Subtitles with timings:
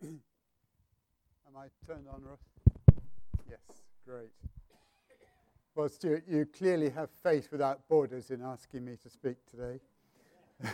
[0.02, 2.38] Am I turned on, Ross?
[3.48, 3.60] Yes,
[4.06, 4.30] great.
[5.74, 9.80] Well, Stuart, you clearly have faith without borders in asking me to speak today.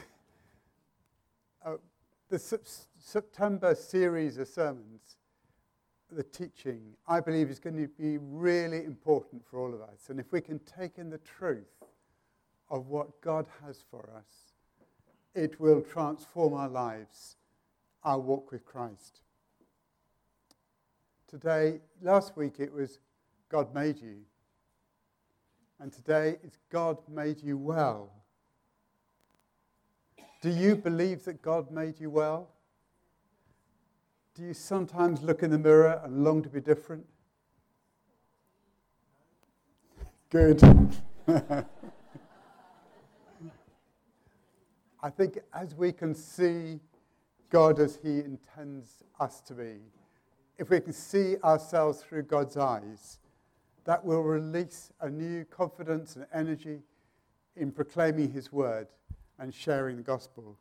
[1.65, 1.77] uh,
[2.29, 2.39] the
[2.99, 5.17] September series of sermons,
[6.11, 10.09] the teaching, I believe is going to be really important for all of us.
[10.09, 11.83] And if we can take in the truth
[12.71, 14.53] of what God has for us,
[15.35, 17.37] it will transform our lives,
[18.07, 19.21] our walk with Christ.
[21.29, 23.01] Today, last week it was
[23.49, 24.19] God made you.
[25.81, 28.13] And today it's God made you well.
[30.41, 32.49] Do you believe that God made you well?
[34.37, 37.05] Do you sometimes look in the mirror and long to be different?
[40.31, 40.63] Good.
[45.03, 46.79] I think as we can see
[47.51, 49.77] God as He intends us to be,
[50.59, 53.19] if we can see ourselves through God's eyes,
[53.85, 56.81] that will release a new confidence and energy
[57.57, 58.89] in proclaiming His word
[59.39, 60.59] and sharing the gospel.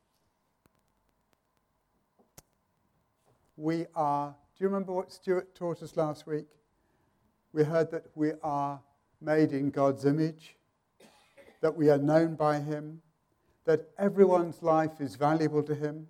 [3.57, 6.47] We are, do you remember what Stuart taught us last week?
[7.53, 8.81] We heard that we are
[9.21, 10.57] made in God's image,
[11.61, 13.01] that we are known by Him,
[13.63, 16.07] that everyone's life is valuable to Him.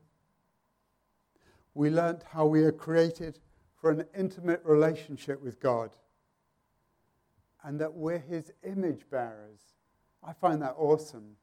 [1.76, 3.40] We learnt how we are created
[3.76, 5.92] for an intimate relationship with God
[7.64, 9.60] and that we're His image bearers.
[10.24, 11.36] I find that awesome.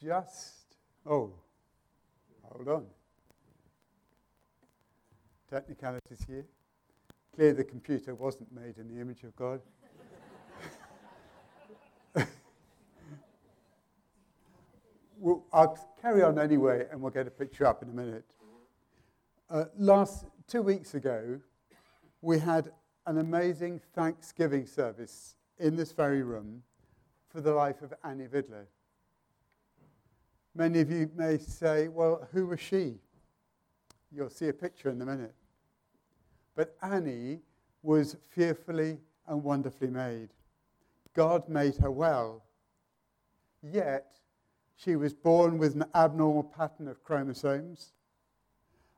[0.00, 1.32] Just, oh,
[2.42, 2.86] hold on.
[5.50, 6.44] Technicalities here.
[7.34, 9.60] Clearly, the computer wasn't made in the image of God.
[15.26, 18.24] We'll, I'll carry on anyway, and we'll get a picture up in a minute.
[19.50, 21.40] Uh, last two weeks ago,
[22.22, 22.70] we had
[23.06, 26.62] an amazing Thanksgiving service in this very room
[27.28, 28.66] for the life of Annie Vidler.
[30.54, 32.94] Many of you may say, well, who was she?
[34.12, 35.34] You'll see a picture in a minute.
[36.54, 37.40] But Annie
[37.82, 40.28] was fearfully and wonderfully made.
[41.14, 42.44] God made her well.
[43.60, 44.16] Yet,
[44.76, 47.92] she was born with an abnormal pattern of chromosomes,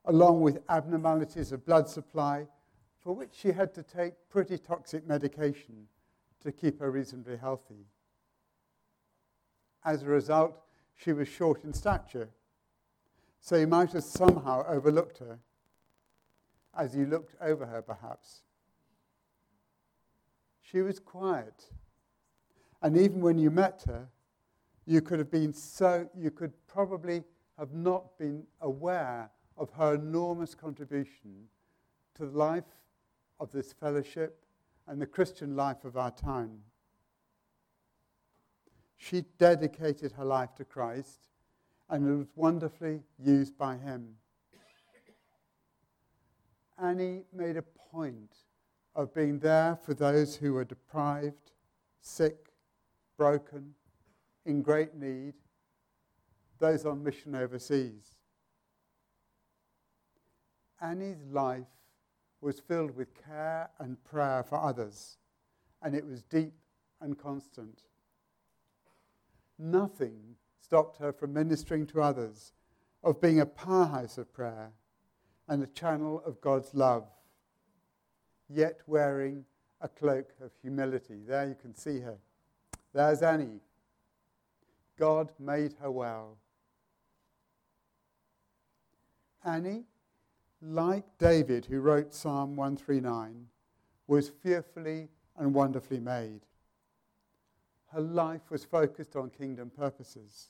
[0.04, 2.46] along with abnormalities of blood supply,
[2.98, 5.86] for which she had to take pretty toxic medication
[6.42, 7.86] to keep her reasonably healthy.
[9.84, 10.60] As a result,
[10.96, 12.28] she was short in stature,
[13.40, 15.38] so you might have somehow overlooked her,
[16.76, 18.42] as you looked over her perhaps.
[20.60, 21.70] She was quiet,
[22.82, 24.08] and even when you met her,
[24.88, 27.22] you could have been so, you could probably
[27.58, 31.44] have not been aware of her enormous contribution
[32.14, 32.64] to the life
[33.38, 34.46] of this fellowship
[34.86, 36.60] and the Christian life of our time.
[38.96, 41.28] She dedicated her life to Christ
[41.90, 44.14] and it was wonderfully used by him.
[46.82, 48.36] Annie made a point
[48.94, 51.52] of being there for those who were deprived,
[52.00, 52.52] sick,
[53.18, 53.74] broken,
[54.48, 55.34] in great need,
[56.58, 58.16] those on mission overseas.
[60.80, 61.66] Annie's life
[62.40, 65.18] was filled with care and prayer for others,
[65.82, 66.54] and it was deep
[67.00, 67.82] and constant.
[69.58, 72.52] Nothing stopped her from ministering to others,
[73.04, 74.72] of being a powerhouse of prayer
[75.46, 77.06] and a channel of God's love,
[78.48, 79.44] yet wearing
[79.80, 81.20] a cloak of humility.
[81.26, 82.18] There you can see her.
[82.92, 83.60] There's Annie,
[84.98, 86.38] God made her well.
[89.44, 89.84] Annie,
[90.60, 93.46] like David, who wrote Psalm 139,
[94.08, 96.40] was fearfully and wonderfully made.
[97.92, 100.48] Her life was focused on kingdom purposes.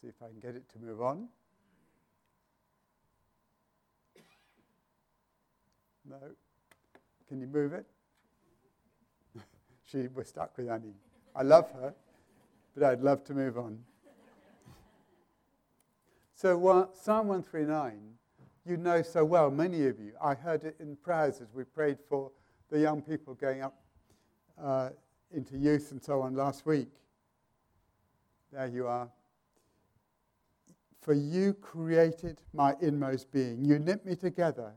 [0.00, 1.28] See if I can get it to move on.
[6.08, 6.16] No.
[7.28, 7.86] Can you move it?
[9.86, 10.94] She was stuck with Annie.
[11.34, 11.94] I love her,
[12.74, 13.78] but I'd love to move on.
[16.34, 17.98] So, uh, Psalm 139,
[18.66, 20.12] you know so well, many of you.
[20.20, 22.30] I heard it in prayers as we prayed for
[22.68, 23.74] the young people going up
[24.62, 24.90] uh,
[25.32, 26.88] into youth and so on last week.
[28.52, 29.08] There you are.
[31.00, 33.64] For you created my inmost being.
[33.64, 34.72] You knit me together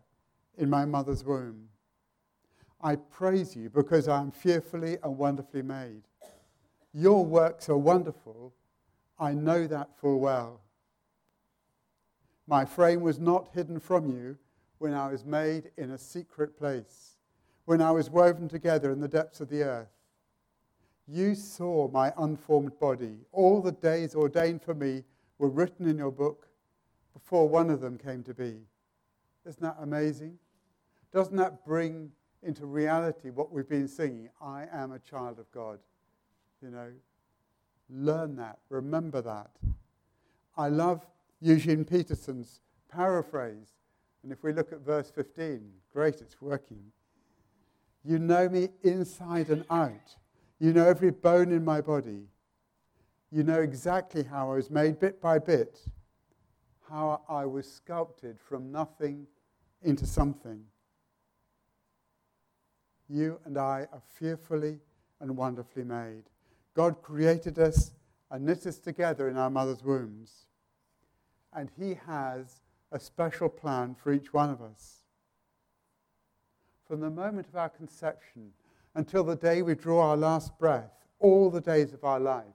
[0.57, 1.69] in my mother's womb.
[2.81, 6.03] I praise you because I am fearfully and wonderfully made.
[6.93, 8.53] Your works are wonderful.
[9.19, 10.61] I know that full well.
[12.47, 14.37] My frame was not hidden from you
[14.79, 17.17] when I was made in a secret place,
[17.65, 19.89] when I was woven together in the depths of the earth.
[21.05, 23.17] You saw my unformed body.
[23.31, 25.03] All the days ordained for me
[25.37, 26.47] were written in your book
[27.13, 28.61] before one of them came to be.
[29.45, 30.37] Isn't that amazing?
[31.11, 32.11] Doesn't that bring
[32.44, 34.30] into reality what we've been singing?
[34.41, 35.80] I am a child of God.
[36.62, 36.91] You know,
[37.89, 39.51] learn that, remember that.
[40.57, 41.06] I love
[41.41, 43.75] Eugene Peterson's paraphrase.
[44.24, 45.62] And if we look at verse 15,
[45.94, 46.91] great, it's working.
[48.03, 50.15] You know me inside and out.
[50.59, 52.24] You know every bone in my body.
[53.31, 55.80] You know exactly how I was made bit by bit,
[56.89, 59.27] how I was sculpted from nothing
[59.83, 60.62] into something.
[63.09, 64.79] You and I are fearfully
[65.19, 66.23] and wonderfully made.
[66.75, 67.91] God created us
[68.31, 70.45] and knit us together in our mother's wombs.
[71.53, 72.61] And He has
[72.91, 75.00] a special plan for each one of us.
[76.88, 78.51] From the moment of our conception
[78.95, 82.45] until the day we draw our last breath, all the days of our life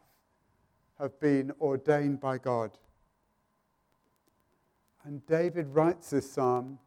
[0.98, 2.78] have been ordained by God.
[5.04, 6.78] And David writes this psalm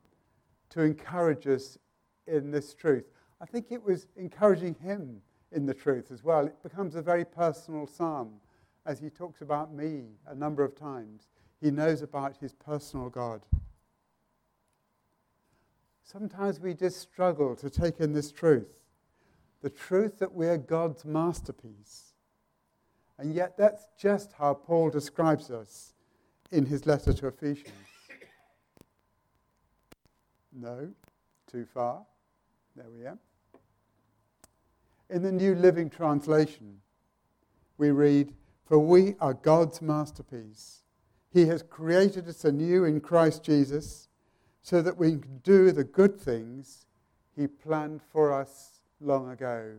[0.70, 1.78] to encourage us
[2.26, 3.06] in this truth.
[3.40, 6.46] I think it was encouraging him in the truth as well.
[6.46, 8.34] It becomes a very personal psalm
[8.86, 11.28] as he talks about me a number of times.
[11.62, 13.42] He knows about his personal God.
[16.04, 18.78] Sometimes we just struggle to take in this truth
[19.62, 22.14] the truth that we are God's masterpiece.
[23.18, 25.94] And yet, that's just how Paul describes us
[26.52, 27.74] in his letter to Ephesians.
[30.60, 30.90] No,
[31.52, 32.02] too far.
[32.76, 33.20] There we are.
[35.10, 36.82] In the New Living Translation,
[37.78, 38.34] we read,
[38.66, 40.84] For we are God's masterpiece.
[41.32, 44.10] He has created us anew in Christ Jesus
[44.62, 46.88] so that we can do the good things
[47.38, 49.76] He planned for us long ago.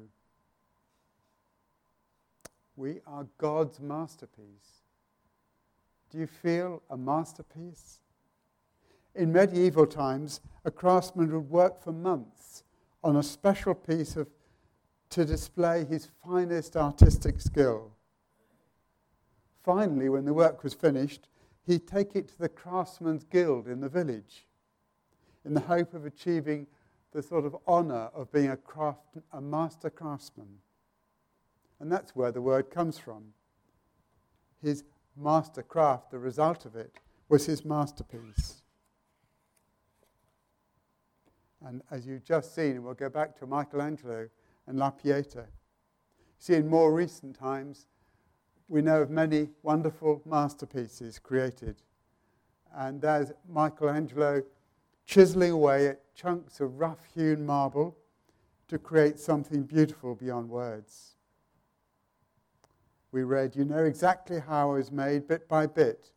[2.76, 4.84] We are God's masterpiece.
[6.10, 8.00] Do you feel a masterpiece?
[9.14, 12.62] In medieval times, a craftsman would work for months
[13.04, 14.28] on a special piece of
[15.10, 17.92] to display his finest artistic skill.
[19.64, 21.28] Finally, when the work was finished,
[21.66, 24.46] he'd take it to the craftsman's guild in the village
[25.44, 26.66] in the hope of achieving
[27.12, 29.00] the sort of honor of being a, craft,
[29.32, 30.58] a master craftsman.
[31.80, 33.32] And that's where the word comes from.
[34.62, 34.84] His
[35.16, 36.92] master craft, the result of it,
[37.28, 38.62] was his masterpiece.
[41.64, 44.28] And as you've just seen, and we'll go back to Michelangelo
[44.68, 45.46] and La Pieta.
[46.38, 47.86] See, in more recent times,
[48.68, 51.82] we know of many wonderful masterpieces created.
[52.76, 54.42] And there's Michelangelo
[55.06, 57.96] chiseling away at chunks of rough hewn marble
[58.68, 61.16] to create something beautiful beyond words.
[63.10, 66.10] We read, You know exactly how I was made bit by bit,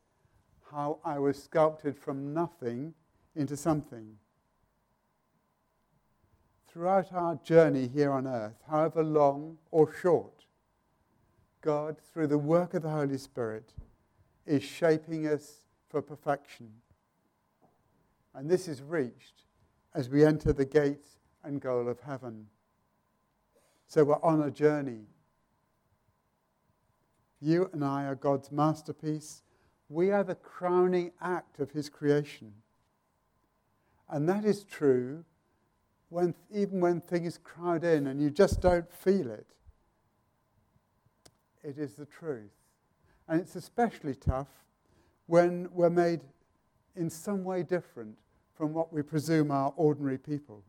[0.70, 2.94] how I was sculpted from nothing
[3.34, 4.18] into something
[6.72, 10.46] throughout our journey here on earth, however long or short,
[11.62, 13.74] God, through the work of the Holy Spirit,
[14.46, 16.70] is shaping us for perfection.
[18.34, 19.44] And this is reached
[19.94, 22.48] as we enter the gates and goal of heaven.
[23.88, 25.08] So we're on a journey.
[27.42, 29.44] You and I are God's masterpiece.
[29.90, 32.54] We are the crowning act of His creation.
[34.10, 35.26] And that is true
[36.12, 39.48] when, even when things crowd in and you just don't feel it,
[41.64, 42.52] it is the truth.
[43.30, 44.50] And it's especially tough
[45.28, 46.20] when we're made
[46.98, 48.18] in some way different
[48.54, 50.64] from what we presume are ordinary people.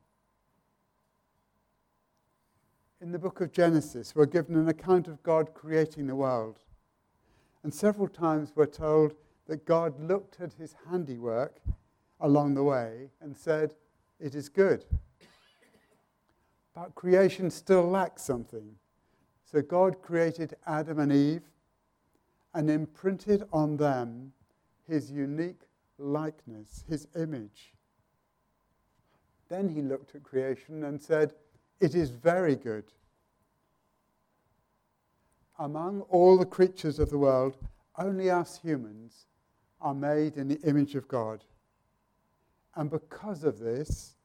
[3.01, 6.61] In the book of Genesis, we're given an account of God creating the world.
[7.65, 9.15] And several times we're told
[9.49, 11.59] that God looked at his handiwork
[12.21, 13.75] along the way and said,
[14.21, 14.85] It is good.
[16.75, 18.77] But creation still lacks something.
[19.45, 21.43] So God created Adam and Eve
[22.55, 24.33] and imprinted on them
[24.89, 25.61] his unique
[25.99, 27.75] likeness, his image.
[29.49, 31.35] Then he looked at creation and said,
[31.81, 32.85] It is very good.
[35.59, 37.57] Among all the creatures of the world,
[37.99, 39.27] only us humans
[39.81, 41.45] are made in the image of God.
[42.75, 44.17] And because of this,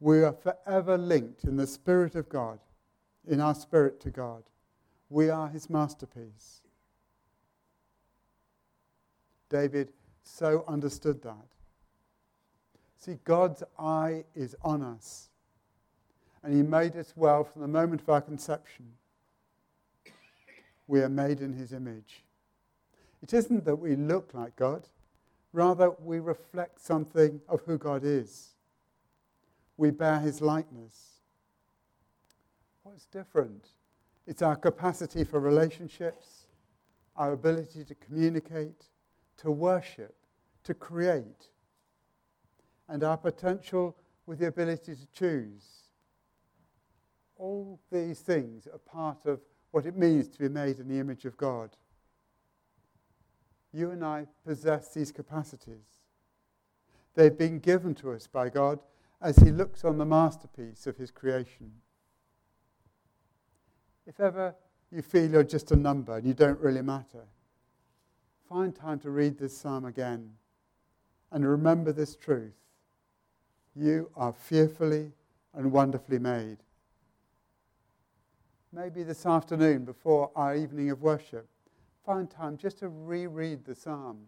[0.00, 2.58] we are forever linked in the Spirit of God,
[3.26, 4.42] in our spirit to God.
[5.08, 6.60] We are his masterpiece.
[9.48, 11.46] David so understood that.
[12.98, 15.28] See, God's eye is on us.
[16.42, 18.92] And he made us well from the moment of our conception.
[20.88, 22.24] We are made in his image.
[23.22, 24.88] It isn't that we look like God,
[25.52, 28.55] rather, we reflect something of who God is.
[29.76, 31.20] We bear his likeness.
[32.82, 33.68] What's different?
[34.26, 36.46] It's our capacity for relationships,
[37.16, 38.86] our ability to communicate,
[39.38, 40.14] to worship,
[40.64, 41.48] to create,
[42.88, 45.64] and our potential with the ability to choose.
[47.36, 49.40] All these things are part of
[49.70, 51.70] what it means to be made in the image of God.
[53.72, 56.00] You and I possess these capacities.
[57.14, 58.78] They've been given to us by God
[59.20, 61.72] as He looks on the masterpiece of His creation.
[64.06, 64.54] If ever
[64.90, 67.24] you feel you're just a number and you don't really matter,
[68.48, 70.30] find time to read this psalm again
[71.32, 72.54] and remember this truth.
[73.74, 75.12] You are fearfully
[75.52, 76.58] and wonderfully made.
[78.72, 81.48] Maybe this afternoon, before our evening of worship,
[82.04, 84.18] find time just to reread the psalm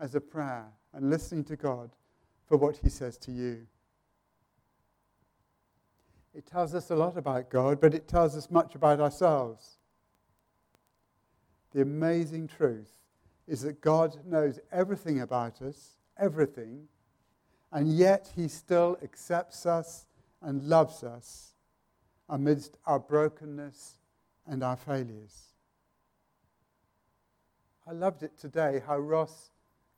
[0.00, 1.90] as a prayer and listening to God
[2.46, 3.66] for what he says to you.
[6.36, 9.78] It tells us a lot about God, but it tells us much about ourselves.
[11.72, 12.90] The amazing truth
[13.48, 16.88] is that God knows everything about us, everything,
[17.72, 20.04] and yet He still accepts us
[20.42, 21.54] and loves us
[22.28, 23.94] amidst our brokenness
[24.46, 25.54] and our failures.
[27.86, 29.52] I loved it today how Ross,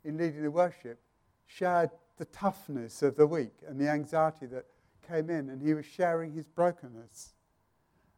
[0.04, 1.00] in leading the worship,
[1.46, 4.66] shared the toughness of the week and the anxiety that
[5.08, 7.34] came in and he was sharing his brokenness.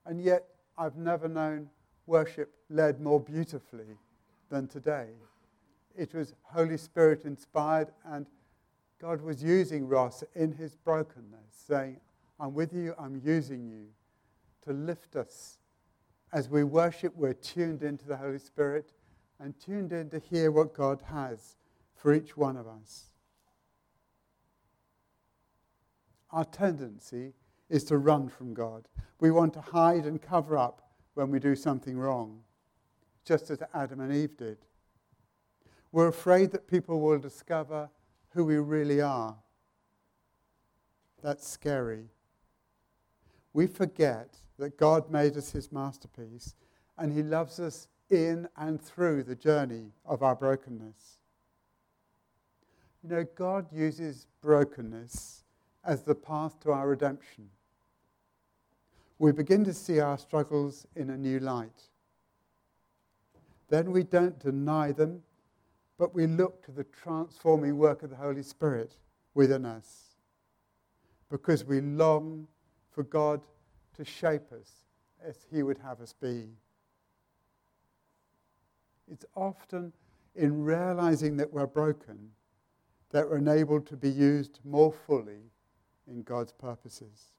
[0.07, 0.45] And yet,
[0.77, 1.69] I've never known
[2.07, 3.99] worship led more beautifully
[4.49, 5.09] than today.
[5.97, 8.27] It was Holy Spirit inspired, and
[9.01, 12.01] God was using Ross in his brokenness, saying,
[12.39, 13.87] I'm with you, I'm using you
[14.65, 15.59] to lift us.
[16.33, 18.93] As we worship, we're tuned into the Holy Spirit
[19.39, 21.57] and tuned in to hear what God has
[21.95, 23.10] for each one of us.
[26.33, 27.35] Our tendency
[27.69, 28.89] is to run from God.
[29.21, 32.41] We want to hide and cover up when we do something wrong,
[33.25, 34.59] just as Adam and Eve did.
[35.93, 37.91] We're afraid that people will discover
[38.31, 39.37] who we really are.
[41.23, 42.07] That's scary.
[43.53, 46.55] We forget that God made us his masterpiece
[46.97, 51.19] and he loves us in and through the journey of our brokenness.
[53.03, 55.40] You know, God uses brokenness
[55.85, 57.49] as the path to our redemption.
[59.19, 61.89] We begin to see our struggles in a new light.
[63.69, 65.23] Then we don't deny them,
[65.99, 68.97] but we look to the transforming work of the Holy Spirit
[69.35, 70.17] within us
[71.31, 72.49] because we long
[72.91, 73.41] for God
[73.95, 74.71] to shape us
[75.25, 76.49] as He would have us be.
[79.11, 79.93] It's often
[80.35, 82.31] in realizing that we're broken
[83.11, 85.43] that we're enabled to be used more fully
[86.11, 87.33] in God's purposes.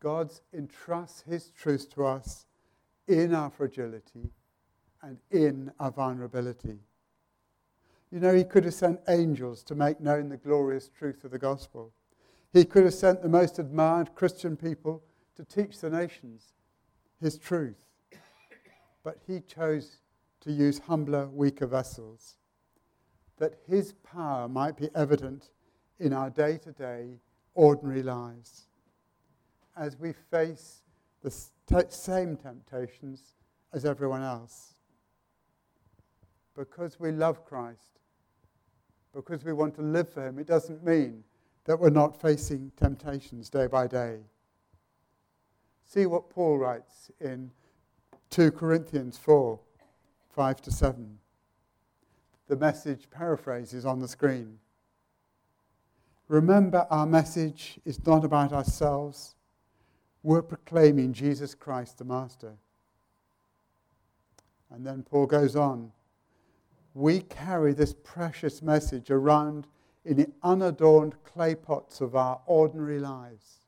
[0.00, 2.46] God entrusts his truth to us
[3.08, 4.30] in our fragility
[5.02, 6.78] and in our vulnerability.
[8.10, 11.38] You know, he could have sent angels to make known the glorious truth of the
[11.38, 11.92] gospel.
[12.52, 15.02] He could have sent the most admired Christian people
[15.36, 16.52] to teach the nations
[17.20, 17.76] his truth.
[19.02, 19.98] But he chose
[20.40, 22.36] to use humbler, weaker vessels,
[23.38, 25.50] that his power might be evident
[25.98, 27.18] in our day to day,
[27.54, 28.66] ordinary lives
[29.76, 30.82] as we face
[31.22, 31.30] the
[31.88, 33.34] same temptations
[33.72, 34.74] as everyone else.
[36.56, 38.00] Because we love Christ,
[39.14, 41.24] because we want to live for Him, it doesn't mean
[41.64, 44.18] that we're not facing temptations day by day.
[45.84, 47.50] See what Paul writes in
[48.30, 49.58] 2 Corinthians 4
[50.30, 51.18] 5 to 7.
[52.48, 54.58] The message paraphrase is on the screen.
[56.28, 59.36] Remember, our message is not about ourselves.
[60.22, 62.54] We're proclaiming Jesus Christ the Master.
[64.70, 65.92] And then Paul goes on.
[66.94, 69.66] We carry this precious message around
[70.04, 73.58] in the unadorned clay pots of our ordinary lives.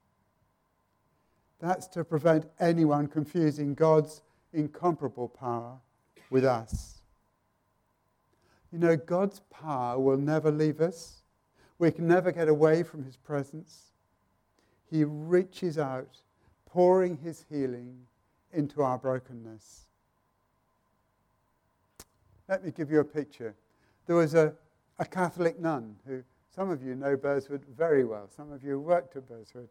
[1.61, 4.23] That's to prevent anyone confusing God's
[4.53, 5.79] incomparable power
[6.31, 7.03] with us.
[8.73, 11.23] You know, God's power will never leave us.
[11.78, 13.92] We can never get away from his presence.
[14.90, 16.18] He reaches out,
[16.66, 17.99] pouring his healing
[18.52, 19.87] into our brokenness.
[22.49, 23.54] Let me give you a picture.
[24.06, 24.54] There was a,
[24.99, 26.23] a Catholic nun who,
[26.54, 29.68] some of you know Burrswood very well, some of you worked at Burrswood.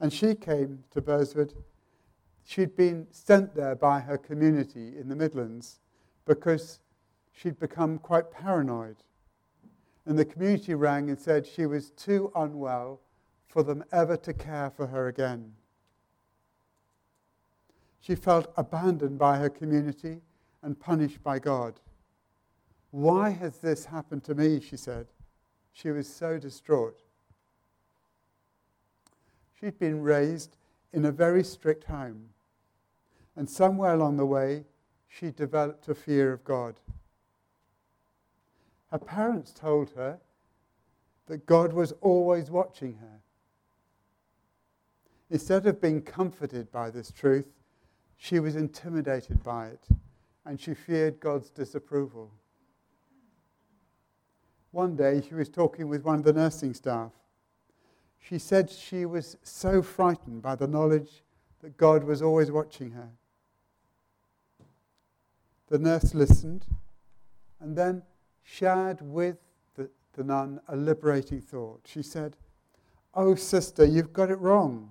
[0.00, 1.54] And she came to Burrswood.
[2.44, 5.78] She'd been sent there by her community in the Midlands
[6.26, 6.80] because
[7.32, 8.96] she'd become quite paranoid.
[10.06, 13.00] And the community rang and said she was too unwell
[13.46, 15.52] for them ever to care for her again.
[18.00, 20.22] She felt abandoned by her community
[20.62, 21.80] and punished by God.
[22.90, 24.60] Why has this happened to me?
[24.60, 25.06] She said.
[25.72, 27.02] She was so distraught.
[29.58, 30.56] She'd been raised
[30.92, 32.30] in a very strict home,
[33.36, 34.64] and somewhere along the way,
[35.06, 36.80] she developed a fear of God.
[38.90, 40.18] Her parents told her
[41.26, 43.20] that God was always watching her.
[45.30, 47.46] Instead of being comforted by this truth,
[48.16, 49.86] she was intimidated by it
[50.44, 52.32] and she feared God's disapproval.
[54.72, 57.12] One day she was talking with one of the nursing staff.
[58.18, 61.22] She said she was so frightened by the knowledge
[61.62, 63.10] that God was always watching her.
[65.68, 66.66] The nurse listened
[67.60, 68.02] and then
[68.42, 69.36] shared with
[69.74, 71.82] the, the nun a liberating thought.
[71.86, 72.36] She said,
[73.14, 74.90] Oh, sister, you've got it wrong.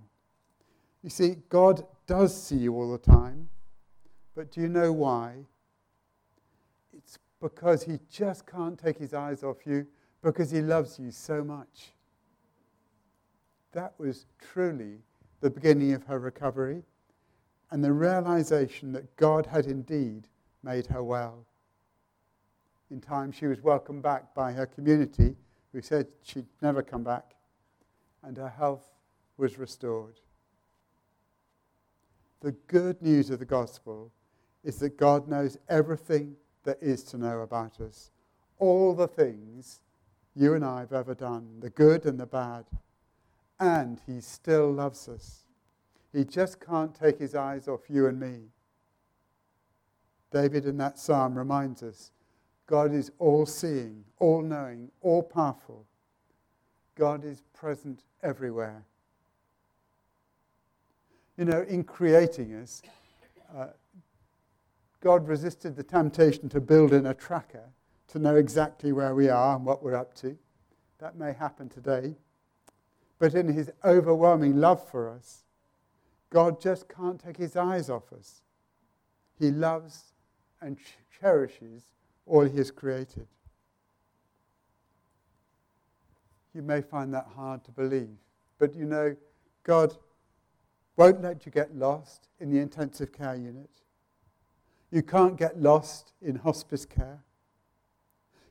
[1.01, 3.49] You see, God does see you all the time,
[4.35, 5.45] but do you know why?
[6.97, 9.87] It's because He just can't take His eyes off you
[10.21, 11.93] because He loves you so much.
[13.71, 14.97] That was truly
[15.41, 16.83] the beginning of her recovery
[17.71, 20.27] and the realization that God had indeed
[20.63, 21.45] made her well.
[22.91, 25.35] In time, she was welcomed back by her community,
[25.71, 27.35] who said she'd never come back,
[28.23, 28.89] and her health
[29.37, 30.19] was restored.
[32.41, 34.11] The good news of the gospel
[34.63, 38.11] is that God knows everything there is to know about us.
[38.57, 39.81] All the things
[40.35, 42.65] you and I have ever done, the good and the bad.
[43.59, 45.45] And He still loves us.
[46.13, 48.49] He just can't take His eyes off you and me.
[50.31, 52.11] David in that psalm reminds us
[52.69, 55.87] God is all seeing, all knowing, all powerful.
[56.93, 58.85] God is present everywhere.
[61.35, 62.83] You know, in creating us,
[63.57, 63.69] uh,
[65.01, 67.71] God resisted the temptation to build in a tracker
[68.09, 70.37] to know exactly where we are and what we're up to.
[70.99, 72.17] That may happen today.
[73.17, 75.43] But in his overwhelming love for us,
[76.29, 78.43] God just can't take his eyes off us.
[79.39, 80.13] He loves
[80.61, 80.77] and
[81.19, 81.81] cherishes
[82.29, 83.27] all he has created.
[86.53, 88.17] You may find that hard to believe,
[88.57, 89.15] but you know,
[89.63, 89.95] God
[90.95, 93.69] won't let you get lost in the intensive care unit.
[94.91, 97.23] You can't get lost in hospice care.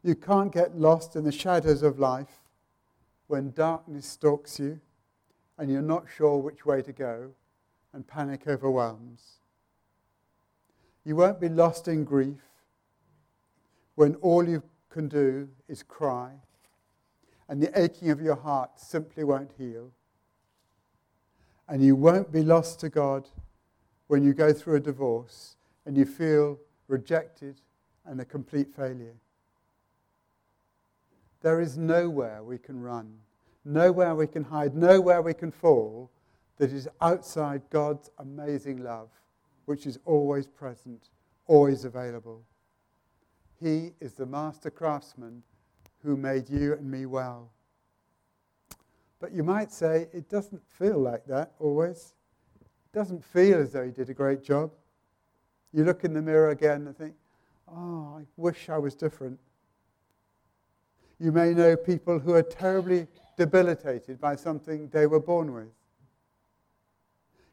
[0.03, 2.43] You can't get lost in the shadows of life
[3.27, 4.81] when darkness stalks you
[5.59, 7.31] and you're not sure which way to go
[7.93, 9.41] and panic overwhelms.
[11.05, 12.48] You won't be lost in grief
[13.99, 16.31] when all you can do is cry
[17.49, 19.91] and the aching of your heart simply won't heal.
[21.69, 23.29] And you won't be lost to God
[24.07, 27.61] when you go through a divorce and you feel rejected
[28.07, 29.17] and a complete failure.
[31.43, 33.13] There is nowhere we can run,
[33.65, 36.09] nowhere we can hide, nowhere we can fall
[36.59, 39.09] that is outside God's amazing love,
[39.65, 41.09] which is always present,
[41.49, 42.45] always available.
[43.61, 45.43] He is the master craftsman
[46.03, 47.51] who made you and me well.
[49.21, 52.15] But you might say it doesn't feel like that always.
[52.61, 54.73] It doesn't feel as though he did a great job.
[55.73, 57.15] You look in the mirror again and think,
[57.69, 59.39] oh, I wish I was different.
[61.19, 65.69] You may know people who are terribly debilitated by something they were born with.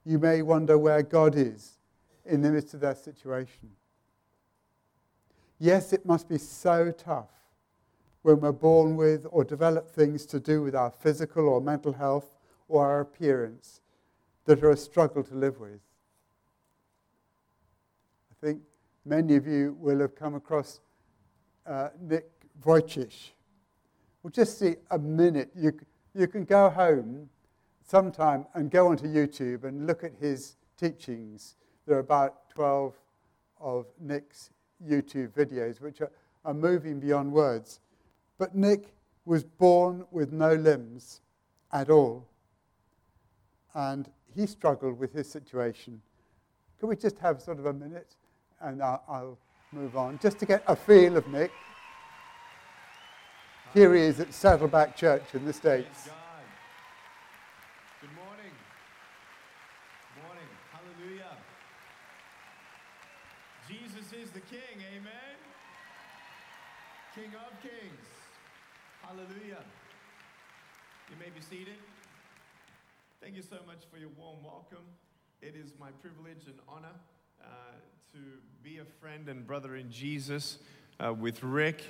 [0.05, 1.79] You may wonder where God is
[2.25, 3.71] in the midst of their situation.
[5.65, 7.31] Yes, it must be so tough
[8.21, 12.35] when we're born with or develop things to do with our physical or mental health
[12.67, 13.81] or our appearance
[14.45, 15.79] that are a struggle to live with.
[18.31, 18.61] I think
[19.05, 20.81] many of you will have come across
[21.65, 22.29] uh, Nick
[22.63, 23.31] Vujicic.
[24.21, 25.49] We'll just see a minute.
[25.55, 25.73] You,
[26.13, 27.27] you can go home
[27.83, 31.55] sometime and go onto YouTube and look at his teachings.
[31.87, 32.93] There are about 12
[33.59, 34.51] of Nick's
[34.83, 36.11] YouTube videos, which are,
[36.43, 37.79] are moving beyond words.
[38.37, 38.93] But Nick
[39.25, 41.21] was born with no limbs
[41.71, 42.27] at all.
[43.73, 46.01] And he struggled with his situation
[46.79, 48.15] Can we just have sort of a minute
[48.61, 49.37] and I'll, I'll
[49.71, 51.51] move on, just to get a feel of Nick?
[53.73, 56.09] Here he is at Saddleback Church in the States.
[57.99, 58.53] Good morning.
[60.23, 60.49] Morning.
[60.71, 61.35] Hallelujah.
[63.67, 64.79] Jesus is the King.
[64.95, 65.35] Amen.
[67.15, 68.07] King of Kings.
[69.15, 69.63] Hallelujah.
[71.09, 71.75] You may be seated.
[73.21, 74.83] Thank you so much for your warm welcome.
[75.41, 76.91] It is my privilege and honor
[77.41, 77.47] uh,
[78.11, 78.19] to
[78.61, 80.57] be a friend and brother in Jesus
[80.99, 81.81] uh, with Rick,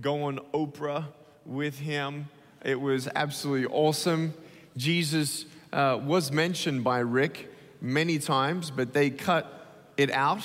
[0.00, 1.04] go on Oprah
[1.46, 2.28] with him.
[2.64, 4.34] It was absolutely awesome.
[4.76, 10.42] Jesus uh, was mentioned by Rick many times, but they cut it out,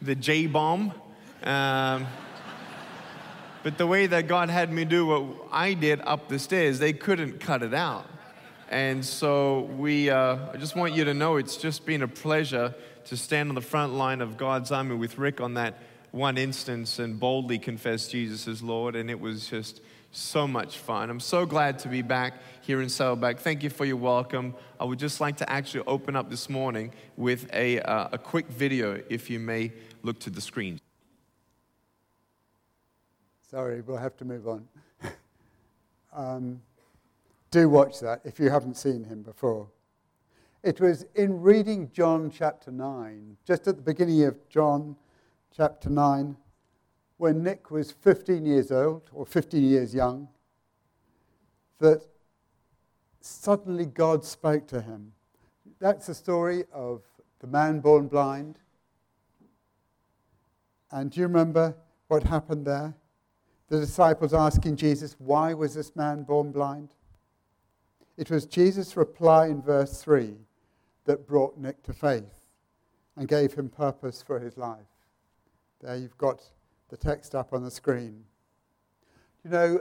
[0.00, 0.92] the J bomb.
[1.44, 2.08] Um,
[3.62, 6.92] but the way that God had me do what I did up the stairs, they
[6.92, 8.06] couldn't cut it out.
[8.68, 12.74] And so we, uh, I just want you to know it's just been a pleasure
[13.04, 15.78] to stand on the front line of God's army with Rick on that
[16.10, 18.96] one instance and boldly confess Jesus as Lord.
[18.96, 21.10] And it was just so much fun.
[21.10, 23.40] I'm so glad to be back here in Saddleback.
[23.40, 24.54] Thank you for your welcome.
[24.78, 28.48] I would just like to actually open up this morning with a, uh, a quick
[28.48, 29.72] video, if you may
[30.02, 30.80] look to the screen.
[33.52, 34.66] Sorry, we'll have to move on.
[36.14, 36.62] um,
[37.50, 39.68] do watch that if you haven't seen him before.
[40.62, 44.96] It was in reading John chapter 9, just at the beginning of John
[45.54, 46.34] chapter 9,
[47.18, 50.28] when Nick was 15 years old or 15 years young,
[51.78, 52.06] that
[53.20, 55.12] suddenly God spoke to him.
[55.78, 57.02] That's the story of
[57.40, 58.60] the man born blind.
[60.90, 61.76] And do you remember
[62.08, 62.94] what happened there?
[63.72, 66.90] The disciples asking Jesus, Why was this man born blind?
[68.18, 70.34] It was Jesus' reply in verse 3
[71.06, 72.50] that brought Nick to faith
[73.16, 74.76] and gave him purpose for his life.
[75.80, 76.42] There you've got
[76.90, 78.24] the text up on the screen.
[79.42, 79.80] You know,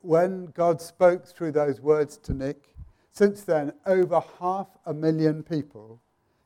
[0.00, 2.74] when God spoke through those words to Nick,
[3.10, 6.00] since then, over half a million people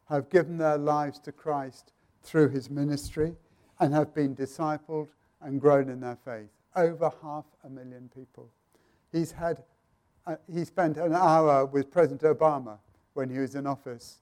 [0.08, 1.92] have given their lives to Christ
[2.24, 3.36] through his ministry
[3.78, 6.50] and have been discipled and grown in their faith.
[6.74, 8.50] Over half a million people.
[9.12, 9.62] He's had,
[10.26, 12.78] uh, he spent an hour with President Obama
[13.12, 14.18] when he was in office,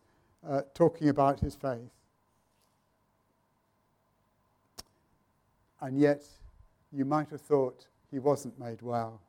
[0.46, 1.90] uh, talking about his faith.
[5.80, 6.24] And yet,
[6.92, 9.20] you might have thought he wasn't made well.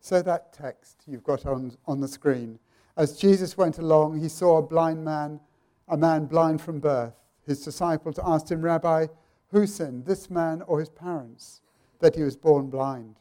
[0.00, 2.58] So, that text you've got on, on the screen.
[2.96, 5.40] As Jesus went along, he saw a blind man,
[5.88, 7.14] a man blind from birth.
[7.46, 9.06] His disciples asked him, Rabbi,
[9.54, 11.62] who sinned, this man or his parents,
[12.00, 13.20] that he was born blind?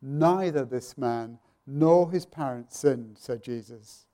[0.00, 4.06] Neither this man nor his parents sinned, said Jesus.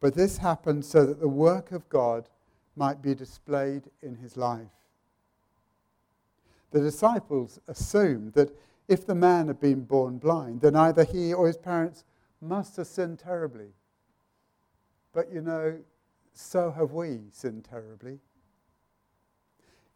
[0.00, 2.28] But this happened so that the work of God
[2.74, 4.72] might be displayed in his life.
[6.72, 8.50] The disciples assumed that
[8.88, 12.04] if the man had been born blind, then either he or his parents
[12.40, 13.68] must have sinned terribly.
[15.12, 15.78] But you know,
[16.32, 18.18] so have we sinned terribly.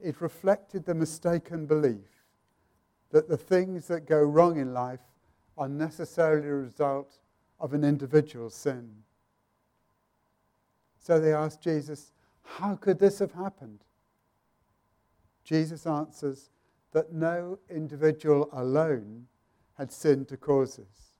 [0.00, 2.24] It reflected the mistaken belief
[3.10, 5.00] that the things that go wrong in life
[5.56, 7.18] are necessarily a result
[7.60, 8.90] of an individual's sin.
[10.98, 13.84] So they asked Jesus, How could this have happened?
[15.44, 16.50] Jesus answers
[16.92, 19.26] that no individual alone
[19.76, 21.14] had sinned to cause this.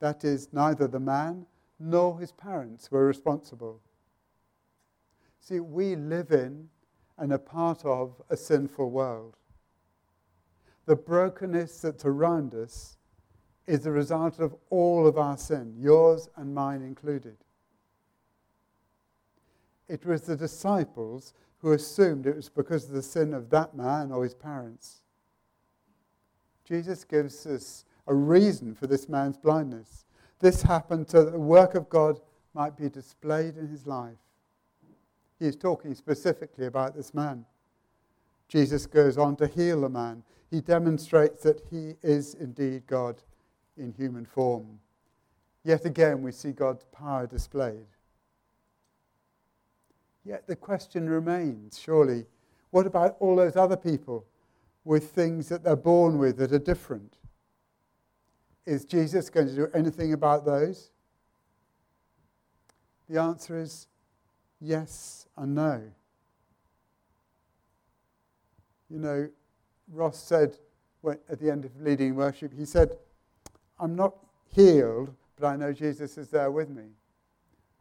[0.00, 1.46] That is, neither the man
[1.78, 3.80] nor his parents were responsible.
[5.40, 6.68] See, we live in
[7.22, 9.36] and a part of a sinful world.
[10.86, 12.96] The brokenness that's around us
[13.64, 17.36] is the result of all of our sin, yours and mine included.
[19.86, 24.10] It was the disciples who assumed it was because of the sin of that man
[24.10, 25.02] or his parents.
[26.64, 30.06] Jesus gives us a reason for this man's blindness.
[30.40, 32.18] This happened so that the work of God
[32.52, 34.18] might be displayed in his life.
[35.42, 37.44] He is talking specifically about this man.
[38.46, 40.22] Jesus goes on to heal the man.
[40.52, 43.20] He demonstrates that he is indeed God
[43.76, 44.78] in human form.
[45.64, 47.88] Yet again, we see God's power displayed.
[50.24, 52.24] Yet the question remains surely,
[52.70, 54.24] what about all those other people
[54.84, 57.16] with things that they're born with that are different?
[58.64, 60.92] Is Jesus going to do anything about those?
[63.10, 63.88] The answer is
[64.62, 65.82] yes and no.
[68.88, 69.28] You know,
[69.90, 70.56] Ross said
[71.28, 72.96] at the end of leading worship, he said,
[73.80, 74.14] I'm not
[74.54, 76.84] healed, but I know Jesus is there with me.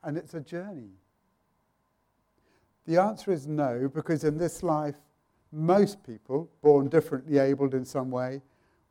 [0.04, 0.90] and it's a journey.
[2.88, 4.96] The answer is no, because in this life,
[5.52, 8.42] most people, born differently abled in some way,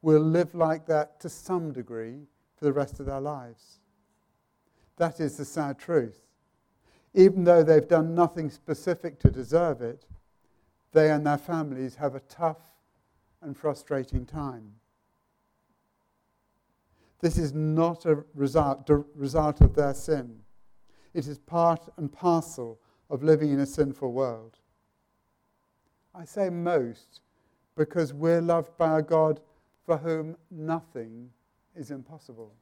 [0.03, 2.21] will live like that to some degree
[2.57, 3.81] for the rest of their lives.
[4.97, 6.21] That is the sad truth.
[7.15, 10.07] Even though they've done nothing specific to deserve it,
[10.93, 12.59] they and their families have a tough
[13.43, 14.75] and frustrating time.
[17.21, 20.41] This is not a result, result of their sin.
[21.13, 24.59] It is part and parcel of living in a sinful world.
[26.15, 27.21] I say most
[27.77, 29.41] because we're loved by a God
[29.85, 31.31] for whom nothing
[31.75, 32.53] is impossible.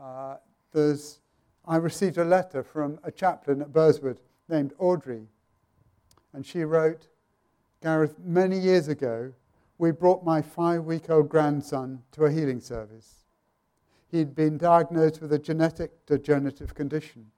[0.00, 0.36] Uh,
[0.72, 1.20] there's,
[1.66, 5.26] I received a letter from a chaplain at Burrswood named Audrey,
[6.32, 7.08] and she wrote,
[7.82, 9.32] Gareth, many years ago,
[9.78, 13.24] we brought my five week old grandson to a healing service.
[14.10, 17.30] He'd been diagnosed with a genetic degenerative condition.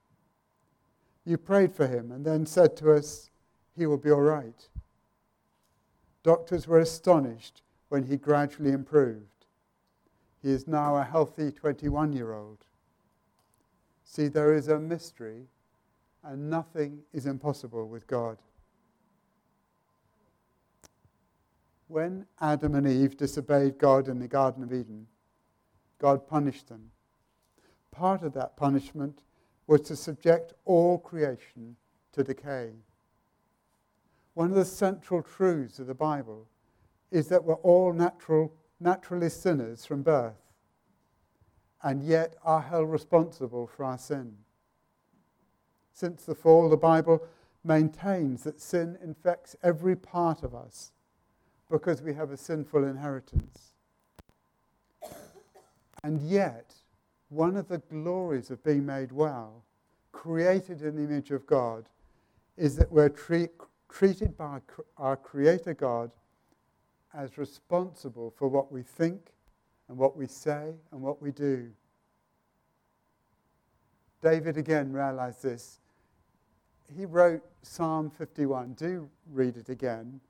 [1.25, 3.29] You prayed for him and then said to us,
[3.75, 4.67] He will be all right.
[6.23, 9.45] Doctors were astonished when he gradually improved.
[10.41, 12.65] He is now a healthy 21 year old.
[14.11, 15.45] See, there is a mystery,
[16.21, 18.37] and nothing is impossible with God.
[21.87, 25.07] When Adam and Eve disobeyed God in the Garden of Eden,
[25.97, 26.91] God punished them.
[27.89, 29.21] Part of that punishment
[29.65, 31.77] was to subject all creation
[32.11, 32.71] to decay.
[34.33, 36.49] One of the central truths of the Bible
[37.11, 40.40] is that we're all natural, naturally sinners from birth,
[41.83, 44.37] and yet are held responsible for our sin.
[45.93, 47.25] Since the fall, the Bible
[47.63, 50.91] maintains that sin infects every part of us
[51.69, 53.73] because we have a sinful inheritance.
[56.03, 56.73] And yet,
[57.29, 59.63] one of the glories of being made well,
[60.11, 61.85] created in the image of God,
[62.57, 63.51] is that we're treat,
[63.89, 64.59] treated by
[64.97, 66.11] our Creator God
[67.13, 69.31] as responsible for what we think
[69.91, 71.69] and what we say and what we do.
[74.23, 75.81] David again realized this.
[76.97, 78.75] He wrote Psalm 51.
[78.75, 80.21] Do read it again.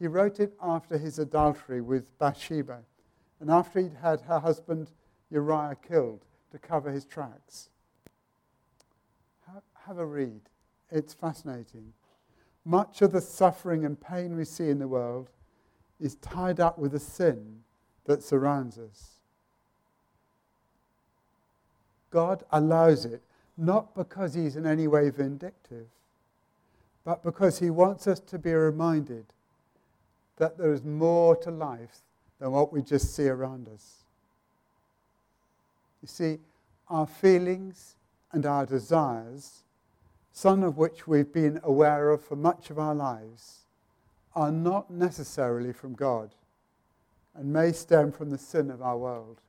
[0.00, 2.80] He wrote it after his adultery with Bathsheba
[3.38, 4.90] and after he'd had her husband
[5.30, 7.68] Uriah killed to cover his tracks.
[9.86, 10.40] Have a read.
[10.90, 11.92] It's fascinating.
[12.64, 15.30] Much of the suffering and pain we see in the world
[16.00, 17.62] is tied up with a sin
[18.06, 19.10] that surrounds us.
[22.10, 23.22] God allows it
[23.56, 25.86] not because he's in any way vindictive,
[27.04, 29.26] but because he wants us to be reminded
[30.36, 31.98] that there is more to life
[32.38, 34.04] than what we just see around us.
[36.02, 36.38] You see,
[36.88, 37.96] our feelings
[38.32, 39.62] and our desires,
[40.32, 43.60] some of which we've been aware of for much of our lives,
[44.34, 46.30] are not necessarily from God
[47.36, 49.40] and may stem from the sin of our world.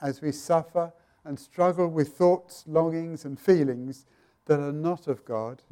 [0.00, 0.92] As we suffer
[1.24, 4.06] and struggle with thoughts, longings, and feelings
[4.46, 5.62] that are not of God,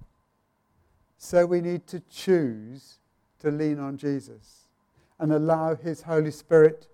[1.17, 2.99] so we need to choose
[3.41, 4.67] to lean on Jesus
[5.19, 6.89] and allow His Holy Spirit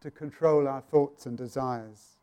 [0.00, 2.16] to control our thoughts and desires.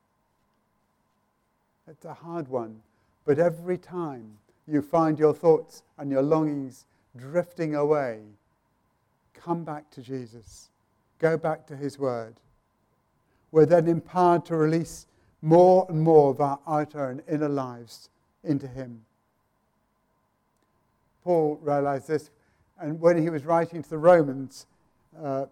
[1.87, 2.81] It's a hard one,
[3.25, 6.85] but every time you find your thoughts and your longings
[7.15, 8.21] drifting away,
[9.45, 10.69] come back to Jesus.
[11.19, 12.35] Go back to His Word.
[13.51, 15.05] We're then empowered to release
[15.41, 18.09] more and more of our outer and inner lives
[18.43, 19.05] into Him.
[21.23, 22.31] Paul realized this,
[22.79, 24.65] and when he was writing to the Romans,
[25.21, 25.45] uh,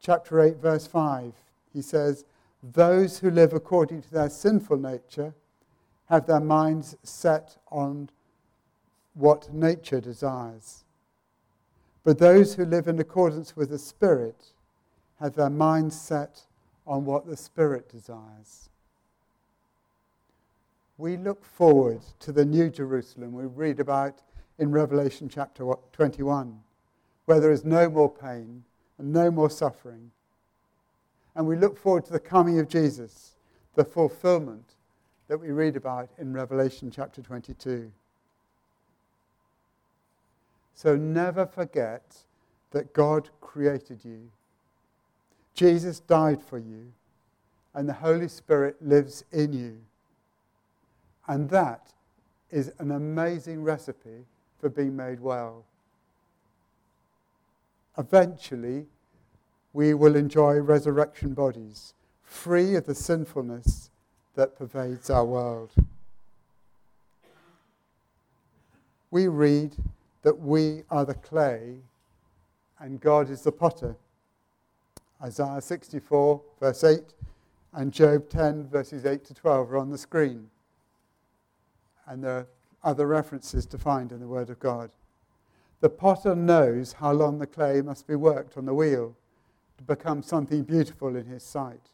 [0.00, 1.32] chapter 8, verse 5,
[1.72, 2.24] he says,
[2.62, 5.34] Those who live according to their sinful nature
[6.08, 8.10] have their minds set on
[9.14, 10.84] what nature desires.
[12.06, 14.52] But those who live in accordance with the Spirit
[15.18, 16.42] have their minds set
[16.86, 18.70] on what the Spirit desires.
[20.98, 24.20] We look forward to the New Jerusalem we read about
[24.56, 26.60] in Revelation chapter 21,
[27.24, 28.62] where there is no more pain
[28.98, 30.12] and no more suffering.
[31.34, 33.34] And we look forward to the coming of Jesus,
[33.74, 34.76] the fulfillment
[35.26, 37.90] that we read about in Revelation chapter 22.
[40.76, 42.02] So never forget
[42.70, 44.28] that God created you.
[45.54, 46.92] Jesus died for you,
[47.72, 49.78] and the Holy Spirit lives in you.
[51.26, 51.94] And that
[52.50, 54.26] is an amazing recipe
[54.60, 55.64] for being made well.
[57.96, 58.84] Eventually,
[59.72, 63.88] we will enjoy resurrection bodies free of the sinfulness
[64.34, 65.72] that pervades our world.
[69.10, 69.74] We read
[70.22, 71.76] that we are the clay
[72.78, 73.96] and God is the potter.
[75.22, 77.00] Isaiah 64, verse 8,
[77.72, 80.50] and Job 10, verses 8 to 12 are on the screen.
[82.06, 82.46] And there are
[82.84, 84.90] other references to find in the Word of God.
[85.80, 89.14] The potter knows how long the clay must be worked on the wheel
[89.78, 91.90] to become something beautiful in his sight,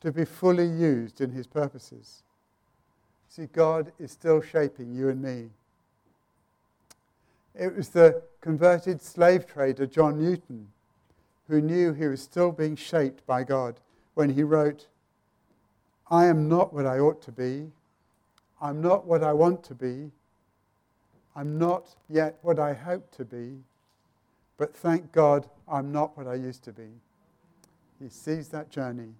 [0.00, 2.22] to be fully used in his purposes.
[3.28, 5.50] See, God is still shaping you and me.
[7.58, 10.68] It was the converted slave trader John Newton
[11.48, 13.80] who knew he was still being shaped by God
[14.14, 14.86] when he wrote,
[16.10, 17.70] I am not what I ought to be.
[18.60, 20.10] I'm not what I want to be.
[21.34, 23.56] I'm not yet what I hope to be.
[24.56, 26.88] But thank God I'm not what I used to be.
[28.00, 29.14] He sees that journey.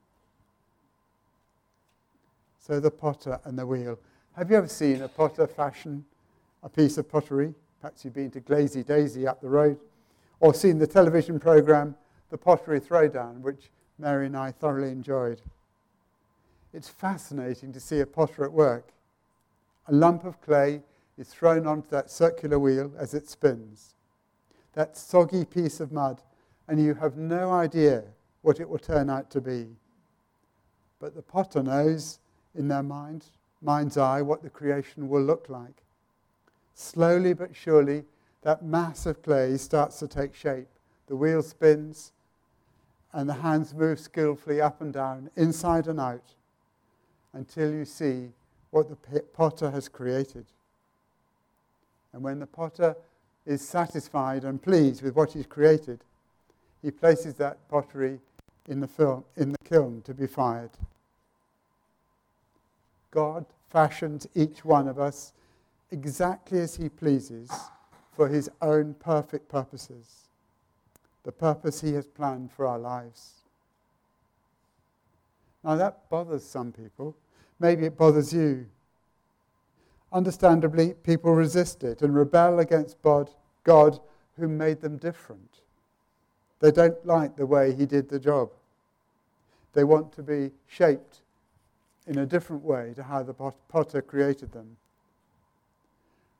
[2.59, 3.99] So the potter and the wheel.
[4.37, 6.05] Have you ever seen a potter fashion
[6.63, 7.55] a piece of pottery?
[7.81, 9.79] Perhaps you've been to Glazy Daisy up the road,
[10.41, 11.97] or seen the television program
[12.31, 15.41] The Pottery Throwdown, which Mary and I thoroughly enjoyed.
[16.73, 18.93] It's fascinating to see a potter at work.
[19.87, 20.83] A lump of clay
[21.17, 23.95] is thrown onto that circular wheel as it spins.
[24.75, 26.21] That soggy piece of mud,
[26.69, 28.05] and you have no idea
[28.43, 29.67] what it will turn out to be.
[31.01, 32.19] But the potter knows
[32.55, 33.25] in their mind,
[33.63, 35.83] mind's eye what the creation will look like.
[36.79, 38.05] Slowly but surely,
[38.43, 40.69] that mass of clay starts to take shape.
[41.09, 42.13] The wheel spins,
[43.13, 46.37] and the hands move skillfully up and down, inside and out,
[47.33, 48.29] until you see
[48.71, 50.47] what the potter has created.
[52.13, 52.95] And when the potter
[53.45, 56.05] is satisfied and pleased with what he's created,
[56.81, 58.21] he places that pottery
[58.69, 60.71] in the, film, in the kiln to be fired.
[63.11, 65.33] God fashioned each one of us
[65.91, 67.51] exactly as he pleases
[68.13, 70.29] for his own perfect purposes,
[71.25, 73.35] the purpose he has planned for our lives.
[75.65, 77.17] Now, that bothers some people.
[77.61, 78.67] Maybe it bothers you.
[80.13, 84.01] Understandably, people resist it and rebel against God,
[84.37, 85.61] who made them different.
[86.61, 88.51] They don't like the way he did the job.
[89.75, 91.19] They want to be shaped
[92.07, 94.77] in a different way to how the potter created them.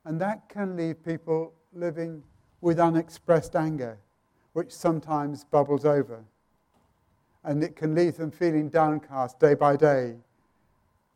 [0.09, 2.23] And that can leave people living
[2.61, 3.99] with unexpressed anger,
[4.53, 6.25] which sometimes bubbles over.
[7.43, 10.15] And it can leave them feeling downcast day by day.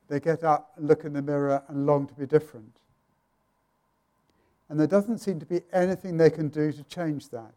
[0.10, 2.82] They get up and look in the mirror and long to be different.
[4.70, 7.56] And there doesn't seem to be anything they can do to change that.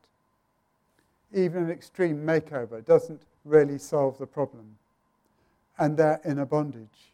[1.34, 4.78] Even an extreme makeover doesn't really solve the problem.
[5.76, 7.12] And they're in a bondage.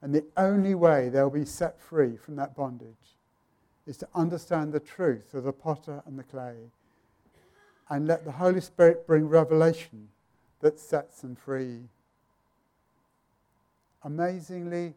[0.00, 3.16] And the only way they'll be set free from that bondage
[3.86, 6.56] is to understand the truth of the potter and the clay
[7.90, 10.08] and let the Holy Spirit bring revelation
[10.60, 11.80] that sets them free.
[14.04, 14.94] Amazingly,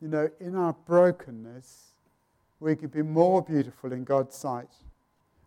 [0.00, 1.92] you know, in our brokenness,
[2.60, 4.70] we could be more beautiful in God's sight,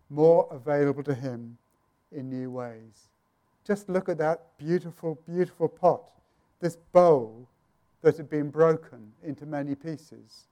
[0.09, 1.57] more available to Him
[2.11, 3.09] in new ways.
[3.65, 6.09] Just look at that beautiful, beautiful pot,
[6.59, 7.47] this bowl
[8.01, 10.47] that had been broken into many pieces.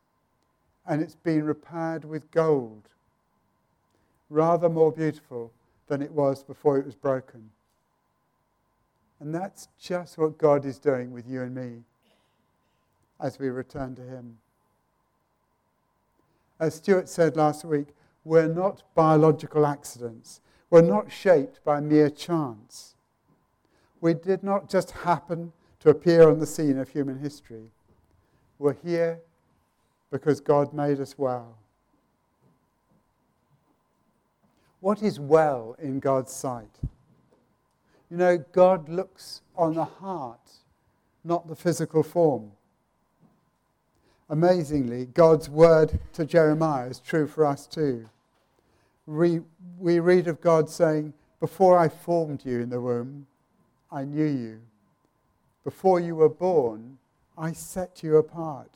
[0.86, 2.90] And it's been repaired with gold,
[4.30, 5.52] rather more beautiful
[5.88, 7.50] than it was before it was broken.
[9.20, 11.84] And that's just what God is doing with you and me
[13.20, 14.38] as we return to Him.
[16.60, 17.88] As Stuart said last week,
[18.24, 20.42] we're not biological accidents.
[20.70, 22.96] We're not shaped by mere chance.
[24.02, 27.70] We did not just happen to appear on the scene of human history.
[28.60, 29.20] We're here
[30.12, 31.58] because God made us well.
[34.80, 36.80] What is well in God's sight?
[38.10, 40.52] You know, God looks on the heart,
[41.24, 42.52] not the physical form.
[44.30, 48.10] Amazingly, God's word to Jeremiah is true for us too.
[49.06, 49.42] We,
[49.80, 53.26] we read of God saying, Before I formed you in the womb,
[53.92, 54.60] I knew you.
[55.68, 56.98] Before you were born,
[57.38, 58.72] I set you apart.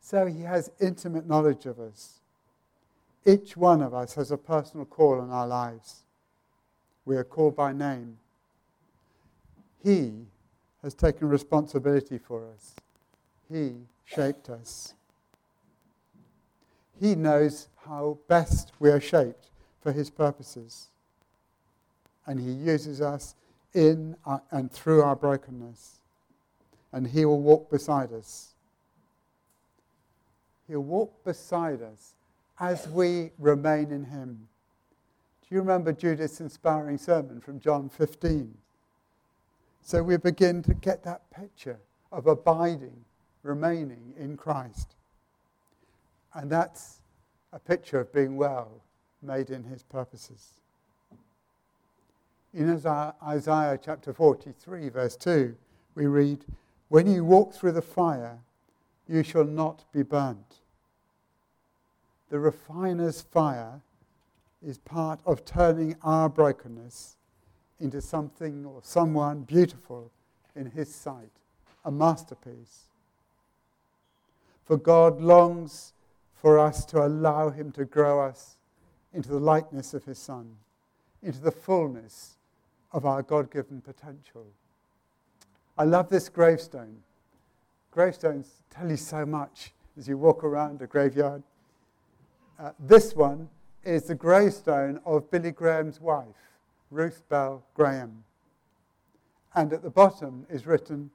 [0.00, 2.14] So he has intimate knowledge of us.
[3.24, 6.00] Each one of us has a personal call on our lives.
[7.04, 8.18] We are called by name.
[9.84, 10.14] He
[10.82, 12.74] has taken responsibility for us.
[13.48, 13.74] He
[14.04, 14.94] shaped us.
[16.98, 19.46] He knows how best we are shaped
[19.80, 20.88] for His purposes.
[22.26, 23.36] And He uses us
[23.74, 26.00] in our, and through our brokenness.
[26.92, 28.54] And He will walk beside us.
[30.68, 32.14] He'll walk beside us
[32.58, 34.48] as we remain in Him.
[35.48, 38.54] Do you remember Judith's inspiring sermon from John 15?
[39.82, 41.78] So we begin to get that picture
[42.12, 43.04] of abiding,
[43.42, 44.94] remaining in Christ.
[46.34, 47.00] And that's
[47.52, 48.70] a picture of being well
[49.22, 50.59] made in his purposes.
[52.52, 55.54] In Isaiah chapter 43, verse 2,
[55.94, 56.44] we read,
[56.88, 58.40] When you walk through the fire,
[59.06, 60.56] you shall not be burnt.
[62.28, 63.82] The refiner's fire
[64.66, 67.16] is part of turning our brokenness
[67.78, 70.10] into something or someone beautiful
[70.56, 71.30] in his sight,
[71.84, 72.88] a masterpiece.
[74.64, 75.92] For God longs
[76.34, 78.56] for us to allow him to grow us
[79.12, 80.56] into the likeness of his Son,
[81.22, 82.38] into the fullness
[82.92, 84.46] of our God given potential.
[85.78, 86.98] I love this gravestone.
[87.90, 91.42] Gravestones tell you so much as you walk around a graveyard.
[92.58, 93.48] Uh, this one
[93.84, 96.26] is the gravestone of Billy Graham's wife,
[96.90, 98.24] Ruth Bell Graham.
[99.54, 101.10] And at the bottom is written,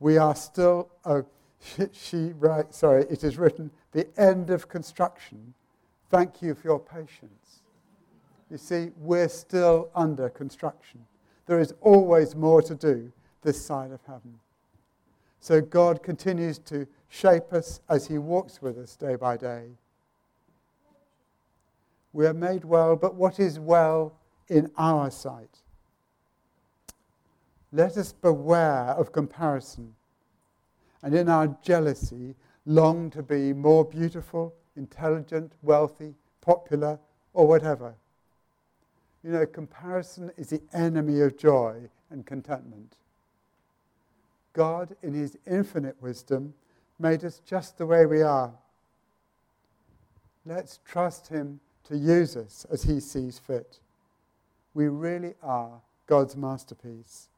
[0.00, 1.24] We are still, oh,
[1.60, 5.54] she, she writes, sorry, it is written, the end of construction.
[6.10, 7.62] Thank you for your patience.
[8.50, 11.04] You see, we're still under construction.
[11.46, 14.38] There is always more to do this side of heaven.
[15.40, 19.68] So God continues to shape us as He walks with us day by day.
[22.12, 24.14] We are made well, but what is well
[24.48, 25.60] in our sight?
[27.72, 29.94] Let us beware of comparison
[31.02, 32.36] and in our jealousy
[32.66, 36.98] long to be more beautiful, intelligent, wealthy, popular,
[37.32, 37.94] or whatever.
[39.24, 42.96] You know, comparison is the enemy of joy and contentment.
[44.52, 46.52] God, in his infinite wisdom,
[46.98, 48.52] made us just the way we are.
[50.44, 53.80] Let's trust him to use us as he sees fit.
[54.74, 57.28] We really are God's masterpiece.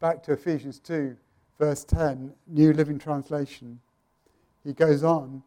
[0.00, 1.16] Back to Ephesians 2,
[1.56, 3.78] verse 10, New Living Translation.
[4.64, 5.44] He goes on,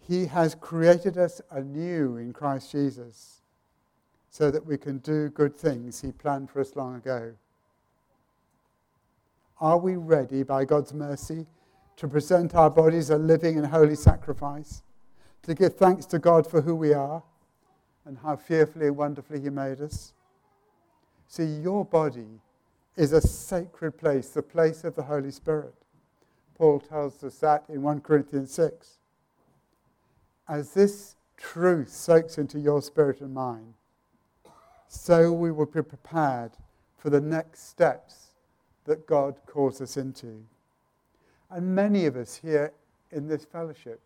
[0.00, 3.39] He has created us anew in Christ Jesus
[4.30, 7.34] so that we can do good things He planned for us long ago.
[9.60, 11.46] Are we ready by God's mercy
[11.96, 14.82] to present our bodies a living and holy sacrifice,
[15.42, 17.22] to give thanks to God for who we are
[18.06, 20.14] and how fearfully and wonderfully He made us?
[21.26, 22.40] See, your body
[22.96, 25.74] is a sacred place, the place of the Holy Spirit.
[26.54, 28.98] Paul tells us that in 1 Corinthians 6.
[30.48, 33.74] As this truth soaks into your spirit and mind,
[34.92, 36.50] so we will be prepared
[36.98, 38.32] for the next steps
[38.86, 40.44] that God calls us into.
[41.48, 42.72] And many of us here
[43.12, 44.00] in this fellowship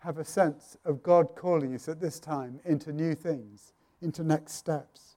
[0.00, 4.54] have a sense of God calling us at this time into new things, into next
[4.54, 5.14] steps.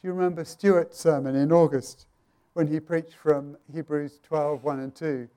[0.00, 2.06] Do you remember Stuart's sermon in August
[2.52, 5.28] when he preached from Hebrews 12, 1 and 2.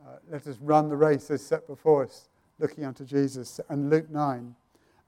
[0.00, 2.28] Uh, let us run the race as set before us,
[2.60, 3.60] looking unto Jesus.
[3.68, 4.54] And Luke 9,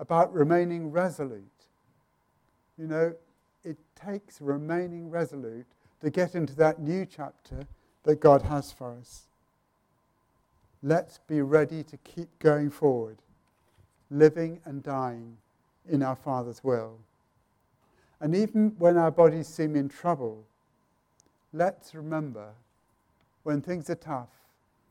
[0.01, 1.54] about remaining resolute.
[2.79, 3.15] You know,
[3.65, 5.67] it takes remaining resolute
[6.01, 7.67] to get into that new chapter
[8.03, 9.23] that God has for us.
[10.83, 13.17] Let's be ready to keep going forward,
[14.11, 15.39] living and dying
[15.89, 16.99] in our Father's will.
[18.21, 20.45] And even when our bodies seem in trouble,
[21.53, 22.49] let's remember
[23.45, 24.29] when things are tough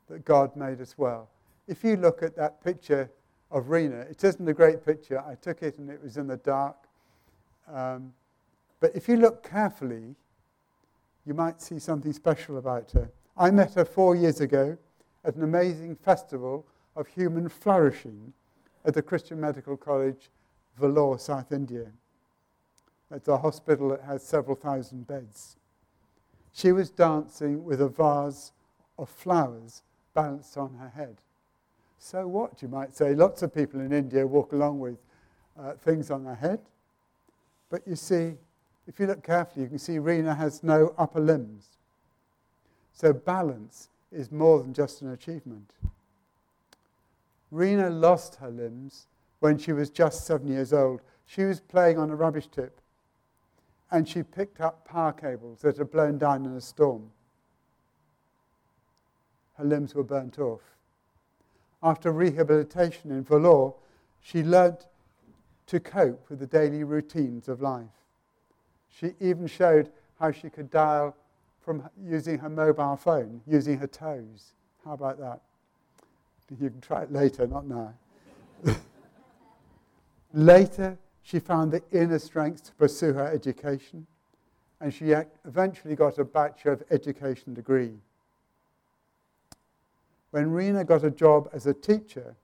[0.08, 1.28] that God made us well.
[1.66, 3.10] If you look at that picture
[3.50, 5.20] of Rena, it isn't a great picture.
[5.20, 6.76] I took it and it was in the dark.
[7.72, 8.12] Um,
[8.80, 10.14] but if you look carefully,
[11.24, 13.10] you might see something special about her.
[13.36, 14.76] I met her four years ago
[15.24, 18.32] at an amazing festival of human flourishing
[18.84, 20.30] at the Christian Medical College,
[20.80, 21.86] Vellore, South India.
[23.10, 25.56] It's a hospital that has several thousand beds.
[26.52, 28.52] She was dancing with a vase
[28.98, 29.82] of flowers
[30.14, 31.16] balanced on her head.
[31.98, 33.14] So what, you might say?
[33.14, 34.98] Lots of people in India walk along with
[35.58, 36.60] uh, things on their head.
[37.74, 38.34] But you see,
[38.86, 41.70] if you look carefully, you can see Rena has no upper limbs.
[42.92, 45.72] So balance is more than just an achievement.
[47.50, 49.08] Rena lost her limbs
[49.40, 51.00] when she was just seven years old.
[51.26, 52.80] She was playing on a rubbish tip
[53.90, 57.10] and she picked up power cables that had blown down in a storm.
[59.58, 60.62] Her limbs were burnt off.
[61.82, 63.74] After rehabilitation in Vellore,
[64.20, 64.86] she learnt
[65.66, 67.86] to cope with the daily routines of life.
[68.88, 69.90] She even showed
[70.20, 71.16] how she could dial
[71.60, 74.52] from using her mobile phone, using her toes.
[74.84, 75.40] How about that?
[76.50, 77.94] You can try it later, not now.
[80.32, 84.06] later, she found the inner strength to pursue her education,
[84.80, 85.14] and she
[85.46, 87.94] eventually got a Bachelor of Education degree.
[90.30, 92.36] When Rena got a job as a teacher,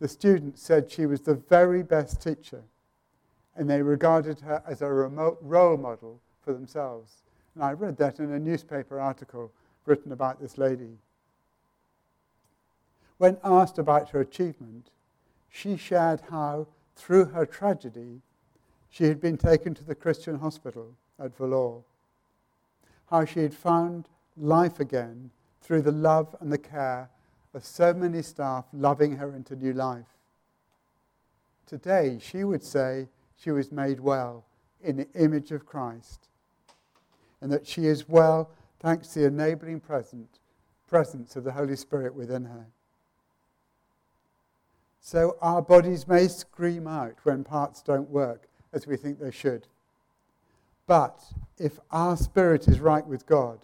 [0.00, 2.62] the students said she was the very best teacher,
[3.56, 7.22] and they regarded her as a remote role model for themselves.
[7.54, 9.52] And I read that in a newspaper article
[9.86, 10.98] written about this lady.
[13.18, 14.90] When asked about her achievement,
[15.48, 16.66] she shared how,
[16.96, 18.22] through her tragedy,
[18.90, 21.82] she had been taken to the Christian hospital at Vellore,
[23.10, 25.30] how she had found life again
[25.62, 27.08] through the love and the care
[27.54, 30.06] of so many staff loving her into new life.
[31.66, 34.44] Today, she would say she was made well
[34.82, 36.28] in the image of Christ,
[37.40, 38.50] and that she is well
[38.80, 40.40] thanks to the enabling present,
[40.88, 42.66] presence of the Holy Spirit within her.
[45.00, 49.66] So our bodies may scream out when parts don't work as we think they should.
[50.86, 51.22] But
[51.58, 53.60] if our spirit is right with God,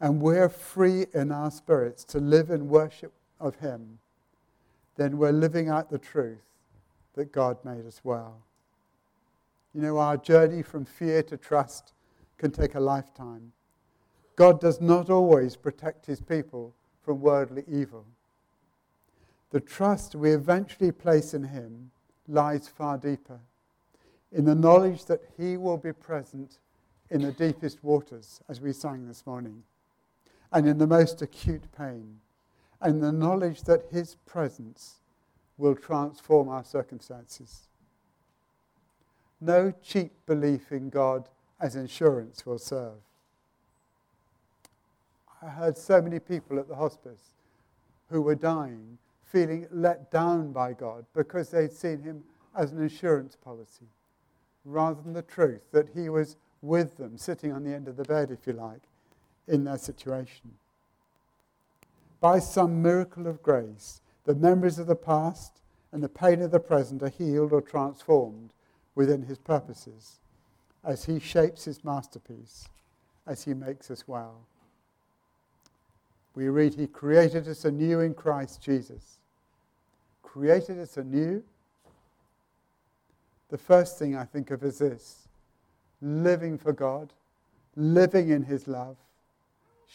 [0.00, 3.98] and we're free in our spirits to live in worship of Him,
[4.96, 6.44] then we're living out the truth
[7.14, 8.42] that God made us well.
[9.74, 11.92] You know, our journey from fear to trust
[12.38, 13.52] can take a lifetime.
[14.36, 18.04] God does not always protect His people from worldly evil
[19.54, 21.92] the trust we eventually place in Him
[22.26, 23.38] lies far deeper
[24.32, 26.58] in the knowledge that He will be present
[27.08, 29.62] in the deepest waters, as we sang this morning,
[30.54, 32.20] and in the most acute pain,
[32.80, 35.00] and the knowledge that His presence
[35.58, 37.68] will transform our circumstances.
[39.40, 41.28] No cheap belief in God
[41.60, 43.00] as insurance will serve.
[45.42, 47.34] I heard so many people at the hospice
[48.08, 52.22] who were dying feeling let down by God because they'd seen him
[52.56, 53.88] as an insurance policy,
[54.64, 58.04] rather than the truth that he was with them, sitting on the end of the
[58.04, 58.82] bed, if you like,
[59.46, 60.52] in their situation.
[62.20, 65.60] By some miracle of grace, the memories of the past
[65.92, 68.52] and the pain of the present are healed or transformed
[68.94, 70.20] within his purposes
[70.82, 72.68] as he shapes his masterpiece,
[73.26, 74.46] as he makes us well.
[76.34, 79.18] We read, He created us anew in Christ Jesus
[80.34, 81.44] created us anew,
[83.50, 85.28] the first thing I think of is this
[86.02, 87.12] living for God,
[87.76, 88.96] living in His love,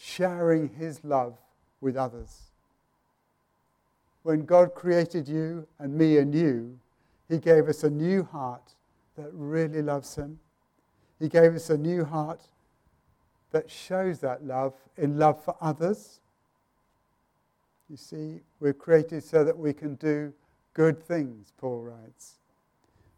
[0.00, 1.36] sharing His love
[1.80, 2.50] with others.
[4.22, 6.78] When God created you and me anew,
[7.28, 8.74] He gave us a new heart
[9.16, 10.38] that really loves Him.
[11.18, 12.40] He gave us a new heart
[13.50, 16.20] that shows that love in love for others
[17.90, 20.32] you see, we're created so that we can do
[20.74, 22.36] good things, Paul writes.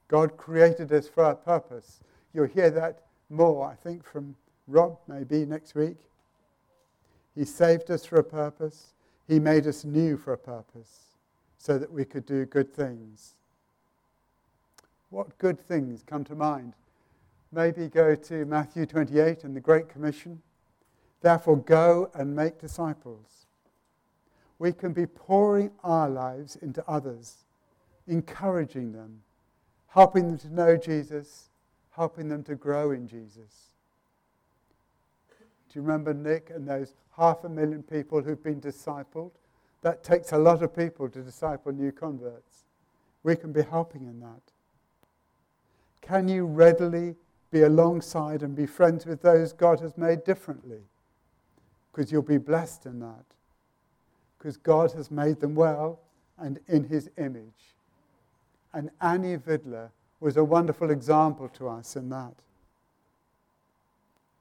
[0.09, 2.01] God created us for a purpose.
[2.33, 4.35] You'll hear that more, I think, from
[4.67, 5.99] Rob maybe next week.
[7.35, 8.93] He saved us for a purpose.
[9.27, 11.17] He made us new for a purpose
[11.59, 13.35] so that we could do good things.
[15.11, 16.75] What good things come to mind?
[17.53, 20.43] Maybe go to Matthew 28 and the Great Commission.
[21.21, 23.43] Therefore, go and make disciples
[24.63, 27.39] we can be pouring our lives into others,
[28.07, 29.21] encouraging them,
[29.89, 31.51] helping them to know Jesus,
[31.97, 33.72] helping them to grow in Jesus.
[35.73, 39.31] Do you remember Nick and those half a million people who've been discipled?
[39.81, 42.65] That takes a lot of people to disciple new converts.
[43.23, 44.43] We can be helping in that.
[46.03, 47.15] Can you readily
[47.51, 50.81] be alongside and be friends with those God has made differently?
[51.91, 53.25] Because you'll be blessed in that
[54.43, 56.01] because God has made them well
[56.37, 57.77] and in his image.
[58.73, 62.35] And Annie Vidler was a wonderful example to us in that.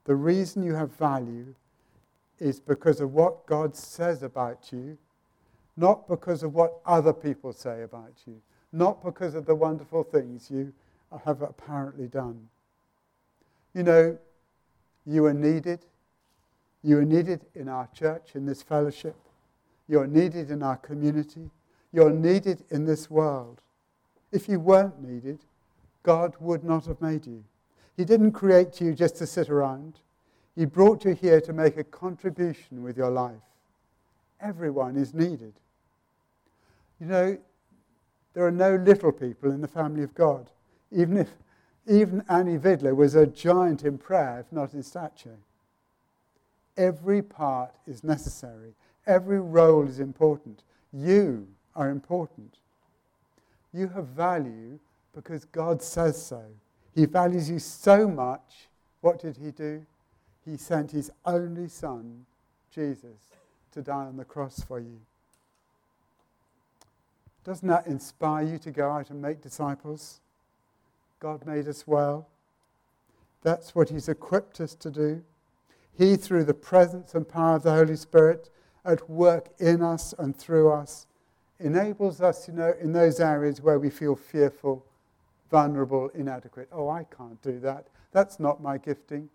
[0.05, 1.53] The reason you have value
[2.39, 4.97] is because of what God says about you,
[5.77, 8.41] not because of what other people say about you,
[8.71, 10.73] not because of the wonderful things you
[11.25, 12.49] have apparently done.
[13.73, 14.17] You know,
[15.05, 15.85] you are needed.
[16.83, 19.15] You are needed in our church, in this fellowship.
[19.87, 21.49] You're needed in our community.
[21.91, 23.61] You're needed in this world.
[24.31, 25.39] If you weren't needed,
[26.03, 27.43] God would not have made you.
[27.97, 29.99] He didn't create you just to sit around.
[30.55, 33.41] He brought you here to make a contribution with your life.
[34.39, 35.53] Everyone is needed.
[36.99, 37.37] You know,
[38.33, 40.49] there are no little people in the family of God.
[40.91, 41.29] Even if
[41.87, 45.37] Even Annie Vidler was a giant in prayer, if not in stature.
[46.77, 48.73] Every part is necessary,
[49.07, 50.63] every role is important.
[50.93, 52.57] You are important.
[53.73, 54.79] You have value
[55.13, 56.43] because God says so.
[56.93, 58.67] He values you so much.
[59.01, 59.85] What did He do?
[60.45, 62.25] He sent His only Son,
[62.73, 63.19] Jesus,
[63.71, 64.99] to die on the cross for you.
[67.43, 70.19] Doesn't that inspire you to go out and make disciples?
[71.19, 72.27] God made us well.
[73.41, 75.23] That's what He's equipped us to do.
[75.97, 78.49] He, through the presence and power of the Holy Spirit,
[78.85, 81.05] at work in us and through us,
[81.59, 84.85] enables us, you know, in those areas where we feel fearful,
[85.51, 86.69] vulnerable, inadequate.
[86.71, 87.85] Oh, I can't do that.
[88.11, 89.29] That's not my gifting.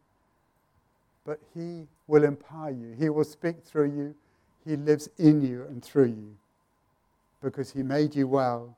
[1.25, 4.15] But He will empower you, He will speak through you,
[4.65, 6.37] He lives in you and through you
[7.43, 8.77] because He made you well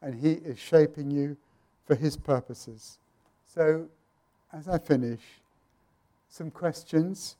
[0.00, 1.36] and He is shaping you
[1.86, 2.98] for His purposes.
[3.54, 3.86] So,
[4.52, 5.20] as I finish,
[6.28, 7.36] some questions.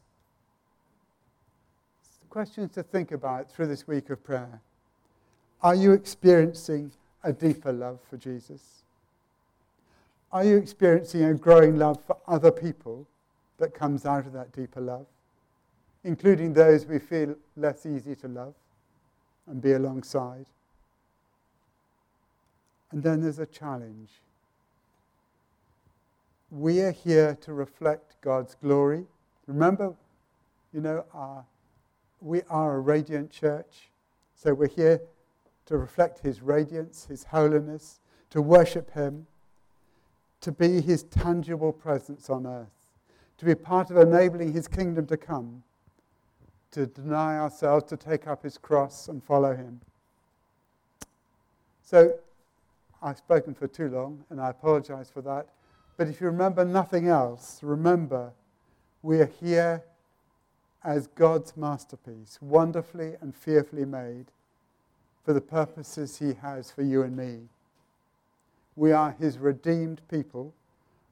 [2.29, 4.61] Questions to think about through this week of prayer.
[5.63, 6.93] Are you experiencing
[7.25, 8.82] a deeper love for Jesus?
[10.33, 13.07] Are you experiencing a growing love for other people
[13.59, 15.07] that comes out of that deeper love,
[16.05, 18.55] including those we feel less easy to love
[19.47, 20.47] and be alongside?
[22.93, 24.11] And then there's a challenge.
[26.51, 29.05] We are here to reflect God's glory.
[29.47, 29.95] Remember,
[30.73, 31.45] you know, our,
[32.21, 33.91] we are a radiant church.
[34.35, 35.03] So we're here
[35.67, 39.27] to reflect His radiance, His holiness, to worship Him,
[40.43, 42.69] to be His tangible presence on earth,
[43.39, 45.63] to be part of enabling His kingdom to come,
[46.73, 49.81] to deny ourselves, to take up His cross and follow Him.
[51.83, 52.15] So
[53.03, 55.47] I've spoken for too long, and I apologize for that.
[55.97, 58.33] But if you remember nothing else, remember
[59.03, 59.83] we are here
[60.85, 64.27] as God's masterpiece, wonderfully and fearfully made
[65.25, 67.49] for the purposes He has for you and me.
[68.77, 70.55] We are His redeemed people,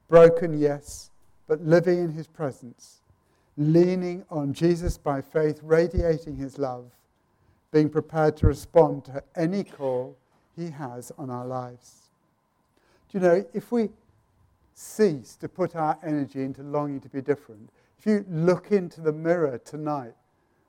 [0.07, 1.11] broken, yes,
[1.47, 3.01] but living in His presence,
[3.57, 6.91] leaning on Jesus by faith, radiating His love,
[7.71, 10.17] being prepared to respond to any call
[10.55, 12.09] He has on our lives.
[13.09, 13.89] Do you know, if we
[14.73, 19.11] cease to put our energy into longing to be different, if you look into the
[19.11, 20.13] mirror tonight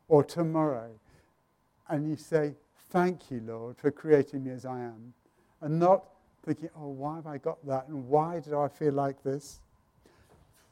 [0.09, 0.91] or tomorrow
[1.89, 2.55] and you say,
[2.91, 5.15] Thank you, Lord, for creating me as I am,
[5.63, 6.05] and not
[6.45, 7.89] thinking, Oh, why have I got that?
[7.89, 9.61] And why do I feel like this?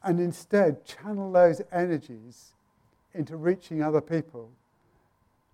[0.03, 2.53] And instead, channel those energies
[3.15, 4.51] into reaching other people.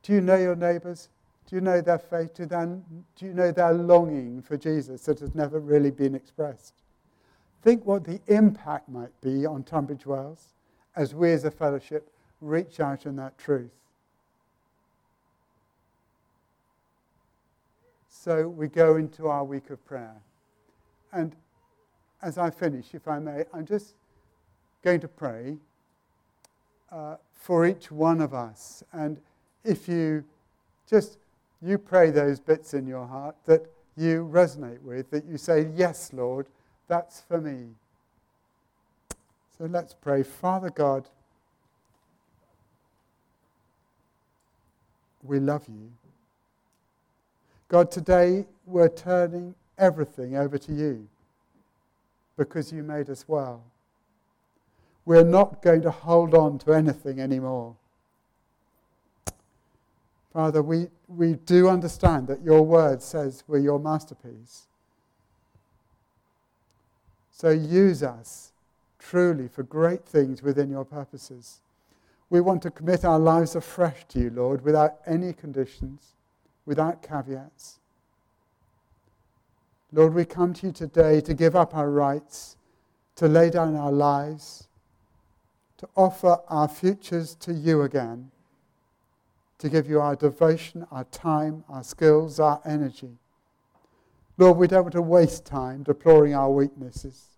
[0.03, 1.09] Do you know your neighbours?
[1.49, 2.35] Do you know their faith?
[2.35, 6.75] Do, do you know their longing for Jesus that has never really been expressed?
[7.63, 10.55] Think what the impact might be on Tunbridge Wells
[10.95, 12.11] as we as a fellowship
[12.41, 13.71] reach out in that truth.
[18.27, 20.17] So we go into our week of prayer.
[21.13, 21.37] And
[22.21, 23.95] as I finish, if I may, I'm just
[24.83, 25.59] going to pray
[26.91, 28.83] uh, for each one of us.
[28.93, 29.19] And
[29.63, 30.25] if you
[30.91, 31.19] just
[31.63, 33.65] you pray those bits in your heart that
[33.97, 36.49] you resonate with, that you say, Yes, Lord,
[36.89, 37.69] that's for me.
[39.57, 40.25] So let's pray.
[40.25, 41.09] Father God,
[45.23, 45.93] we love you.
[47.69, 51.09] God, today we're turning everything over to you
[52.37, 53.65] because you made us well.
[55.05, 57.75] We're not going to hold on to anything anymore.
[60.33, 64.67] Father, we, we do understand that your word says we're your masterpiece.
[67.33, 68.53] So use us
[68.99, 71.61] truly for great things within your purposes.
[72.29, 76.16] We want to commit our lives afresh to you, Lord, without any conditions,
[76.67, 77.79] without caveats.
[79.93, 82.57] Lord, we come to you today to give up our rights,
[83.15, 84.69] to lay down our lives,
[85.79, 88.31] to offer our futures to you again,
[89.59, 93.17] to give you our devotion, our time, our skills, our energy.
[94.37, 97.29] Lord, we don't want to waste time deploring our weaknesses,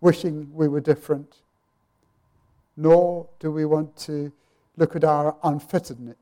[0.00, 1.36] wishing we were different,
[2.76, 4.32] nor do we want to
[4.76, 6.16] look at our unfittedness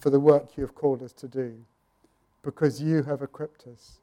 [0.00, 1.64] for the work you have called us to do,
[2.46, 3.98] because you have equipped us.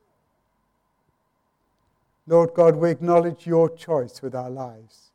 [2.28, 5.10] Lord God, we acknowledge your choice with our lives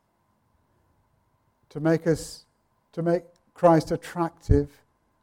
[1.71, 2.45] to make us,
[2.93, 3.23] to make
[3.55, 4.69] Christ attractive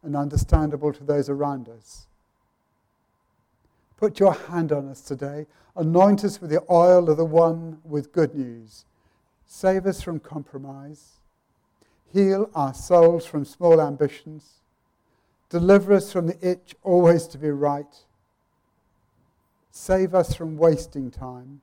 [0.02, 2.08] and understandable to those around us
[3.98, 5.46] Put your hand on us today.
[5.76, 8.86] Anoint us with the oil of the one with good news.
[9.46, 11.14] Save us from compromise.
[12.12, 14.62] Heal our souls from small ambitions.
[15.50, 18.04] Deliver us from the itch always to be right.
[19.72, 21.62] Save us from wasting time.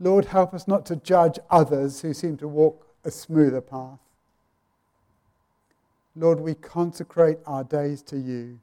[0.00, 3.98] Lord, help us not to judge others who seem to walk a smoother path.
[6.14, 8.60] Lord, we consecrate our days to you.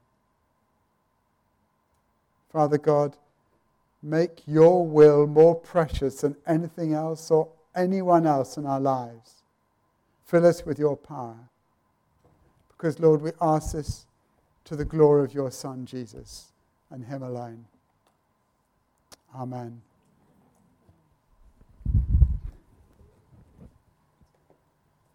[2.52, 3.18] Father God,
[4.02, 9.44] make your will more precious than anything else or anyone else in our lives.
[10.26, 11.50] Fill us with your power.
[12.86, 14.06] Because, Lord, we ask this
[14.66, 16.52] to the glory of your Son, Jesus,
[16.92, 17.66] and Him alone.
[19.34, 19.82] Amen.